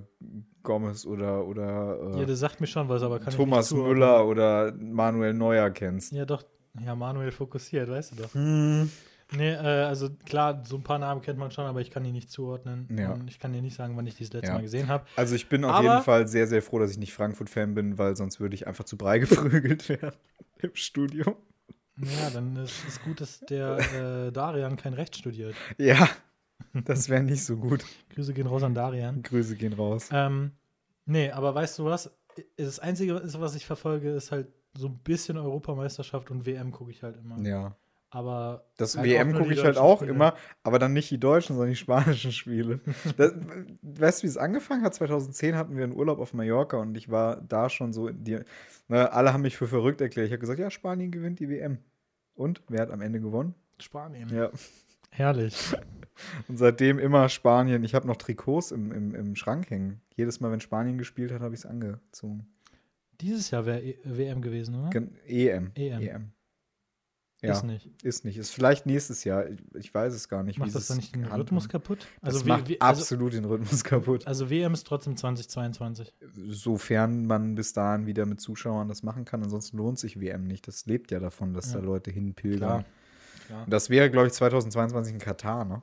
[0.64, 3.74] Gomez oder, oder äh, Ja, das sagt mir schon was, aber kann Thomas.
[3.74, 6.12] Müller oder Manuel Neuer kennst.
[6.12, 6.44] Ja, doch.
[6.80, 8.34] Ja, Manuel fokussiert, weißt du doch.
[8.34, 8.90] Hm.
[9.36, 12.12] Nee, äh, also klar, so ein paar Namen kennt man schon, aber ich kann die
[12.12, 12.88] nicht zuordnen.
[12.98, 13.14] Ja.
[13.14, 14.54] Und ich kann dir nicht sagen, wann ich die das letzte Ja.
[14.56, 15.06] Mal gesehen habe.
[15.16, 17.98] Also ich bin auf Aber- jeden Fall sehr, sehr froh, dass ich nicht Frankfurt-Fan bin,
[17.98, 20.16] weil sonst würde ich einfach zu Brei geprügelt werden
[20.60, 21.36] im Studio.
[21.98, 23.78] Ja, dann ist es gut, dass der
[24.28, 25.56] äh, Darian kein Recht studiert.
[25.78, 26.10] Ja,
[26.74, 27.86] das wäre nicht so gut.
[28.16, 29.22] Grüße gehen raus an Darian.
[29.22, 30.10] Grüße gehen raus.
[30.12, 30.52] Ähm,
[31.06, 32.12] nee, aber weißt du was?
[32.58, 37.04] Das Einzige, was ich verfolge, ist halt so ein bisschen Europameisterschaft und WM gucke ich
[37.04, 37.40] halt immer.
[37.40, 37.76] Ja.
[38.10, 40.12] Aber Das halt WM gucke ich halt auch Spiele.
[40.12, 42.80] immer, aber dann nicht die deutschen, sondern die spanischen Spiele.
[43.18, 43.34] das,
[43.82, 44.94] weißt du, wie es angefangen hat?
[44.94, 48.40] 2010 hatten wir einen Urlaub auf Mallorca und ich war da schon so, in die,
[48.88, 50.28] ne, alle haben mich für verrückt erklärt.
[50.28, 51.80] Ich habe gesagt, ja, Spanien gewinnt die WM.
[52.36, 53.56] Und wer hat am Ende gewonnen?
[53.80, 54.30] Spanien.
[54.30, 54.52] Ja.
[55.10, 55.76] Herrlich.
[56.48, 57.84] Und seitdem immer Spanien.
[57.84, 60.02] Ich habe noch Trikots im, im, im Schrank hängen.
[60.16, 62.48] Jedes Mal, wenn Spanien gespielt hat, habe ich es angezogen.
[63.22, 64.90] Dieses Jahr wäre E- WM gewesen, oder?
[64.90, 65.72] Gen EM.
[65.76, 66.32] EM.
[67.42, 67.90] Ja, Ist nicht.
[68.06, 68.38] ist nicht.
[68.38, 69.46] Ist vielleicht nächstes Jahr.
[69.76, 70.60] Ich, weiß es gar nicht.
[70.60, 72.08] Macht das dann nicht den Rhythmus kaputt?
[72.22, 74.26] Das Also, macht also, absolut den Rhythmus kaputt.
[74.26, 76.14] also WM ist trotzdem 2022.
[76.48, 79.44] Sofern man bis dahin wieder mit Zuschauern das machen kann.
[79.44, 80.70] Ansonsten lohnt sich WM nicht.
[80.70, 81.80] Das lebt ja davon, dass Ja.
[81.80, 82.60] da Leute hinpilgern.
[82.60, 82.86] Klar.
[83.48, 83.66] Klar.
[83.70, 85.82] Das wäre, glaube ich, 2022 in Katar, ne?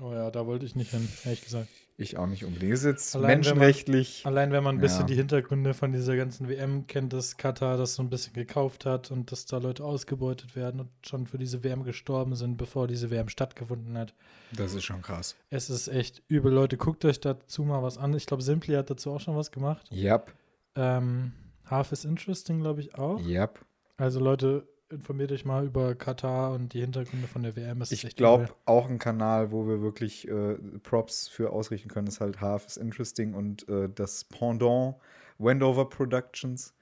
[0.00, 1.68] Oh ja, da wollte ich nicht hin, ehrlich gesagt.
[2.00, 2.72] Ich auch nicht unbedingt.
[2.72, 4.22] Ist jetzt Allein, wenn man- menschenrechtlich.
[4.24, 5.06] Allein wenn man ein bisschen Ja.
[5.06, 9.10] die Hintergründe von dieser ganzen WM kennt, dass Katar das so ein bisschen gekauft hat
[9.10, 13.10] und dass da Leute ausgebeutet werden und schon für diese WM gestorben sind, bevor diese
[13.10, 14.14] WM stattgefunden hat.
[14.52, 15.34] Das ist schon krass.
[15.50, 16.76] Es ist echt übel, Leute.
[16.76, 18.14] Guckt euch dazu mal was an.
[18.14, 19.90] Ich glaube, Simply hat dazu auch schon was gemacht.
[19.90, 20.32] Yep.
[20.76, 21.32] Ähm,
[21.66, 23.20] Half is Interesting, glaube ich, auch.
[23.26, 23.58] Yep.
[23.96, 27.82] Also Leute, informiert euch mal über Katar und die Hintergründe von der WM.
[27.82, 32.20] Ist Ich glaube, auch ein Kanal, wo wir wirklich äh, Props für ausrichten können, ist
[32.20, 34.96] halt Half is Interesting und äh, das Pendant
[35.38, 36.74] Wendover Productions.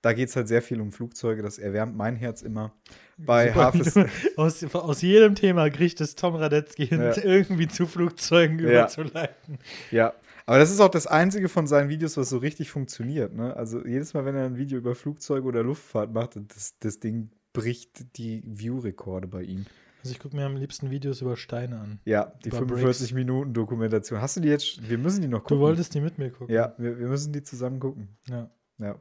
[0.00, 2.72] Da geht es halt sehr viel um Flugzeuge, das erwärmt mein Herz immer.
[3.18, 3.96] Bei Super, Half
[4.36, 7.16] aus, aus jedem Thema kriegt es Tom Radetzky hin, Ja.
[7.22, 8.64] irgendwie zu Flugzeugen Ja.
[8.64, 9.58] überzuleiten.
[9.92, 10.12] Ja,
[10.44, 13.32] aber das ist auch das einzige von seinen Videos, was so richtig funktioniert.
[13.32, 13.54] Ne?
[13.54, 17.30] Also jedes Mal, wenn er ein Video über Flugzeuge oder Luftfahrt macht, das, das Ding
[17.52, 19.66] bricht die View-Rekorde bei ihm.
[20.02, 22.00] Also ich gucke mir am liebsten Videos über Steine an.
[22.04, 24.20] Ja, die Über 45 Minuten Dokumentation.
[24.20, 24.88] Hast du die jetzt?
[24.88, 25.58] Wir müssen die noch gucken.
[25.58, 26.52] Du wolltest die mit mir gucken.
[26.52, 28.08] Ja, wir, wir müssen die zusammen gucken.
[28.28, 28.50] ja.
[28.78, 28.96] Ja.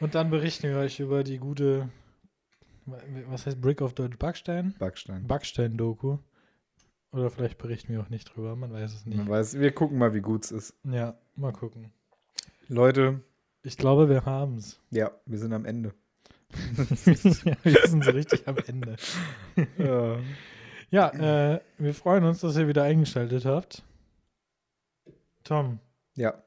[0.00, 1.88] Und dann berichten wir euch über die gute,
[3.28, 4.16] was heißt Brick auf Deutsch?
[4.18, 4.74] Backstein?
[4.78, 5.26] Backstein.
[5.26, 6.16] Backstein-Doku.
[7.12, 9.18] Oder vielleicht berichten wir auch nicht drüber, man weiß es nicht.
[9.18, 10.74] Man weiß, wir gucken mal, wie gut es ist.
[10.84, 11.92] Ja, mal gucken.
[12.68, 13.20] Leute,
[13.62, 14.80] Ich glaube, wir haben es.
[14.90, 15.92] ja, wir sind am Ende.
[17.04, 18.96] wir sind so richtig am Ende.
[19.78, 20.18] ja.
[20.92, 23.84] Ja, äh, wir freuen uns, dass ihr wieder eingeschaltet habt.
[25.44, 25.78] Tom,
[26.16, 26.42] ja,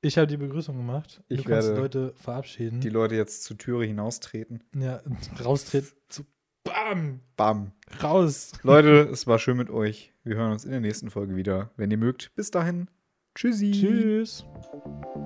[0.00, 1.22] ich habe die Begrüßung gemacht.
[1.28, 2.80] Ich du kannst werde Leute verabschieden.
[2.80, 4.62] die Leute jetzt zur Türe hinaustreten.
[4.74, 5.02] ja,
[5.44, 5.90] raustreten.
[6.08, 6.24] Zu,
[6.62, 7.20] bam!
[7.36, 7.72] Bam.
[8.02, 8.52] Raus!
[8.62, 10.12] Leute, es war schön mit euch.
[10.22, 11.70] Wir hören uns in der nächsten Folge wieder.
[11.76, 12.88] Wenn ihr mögt, bis dahin.
[13.34, 13.72] Tschüssi.
[13.72, 14.44] Tschüss!
[14.44, 15.24] Tschüss.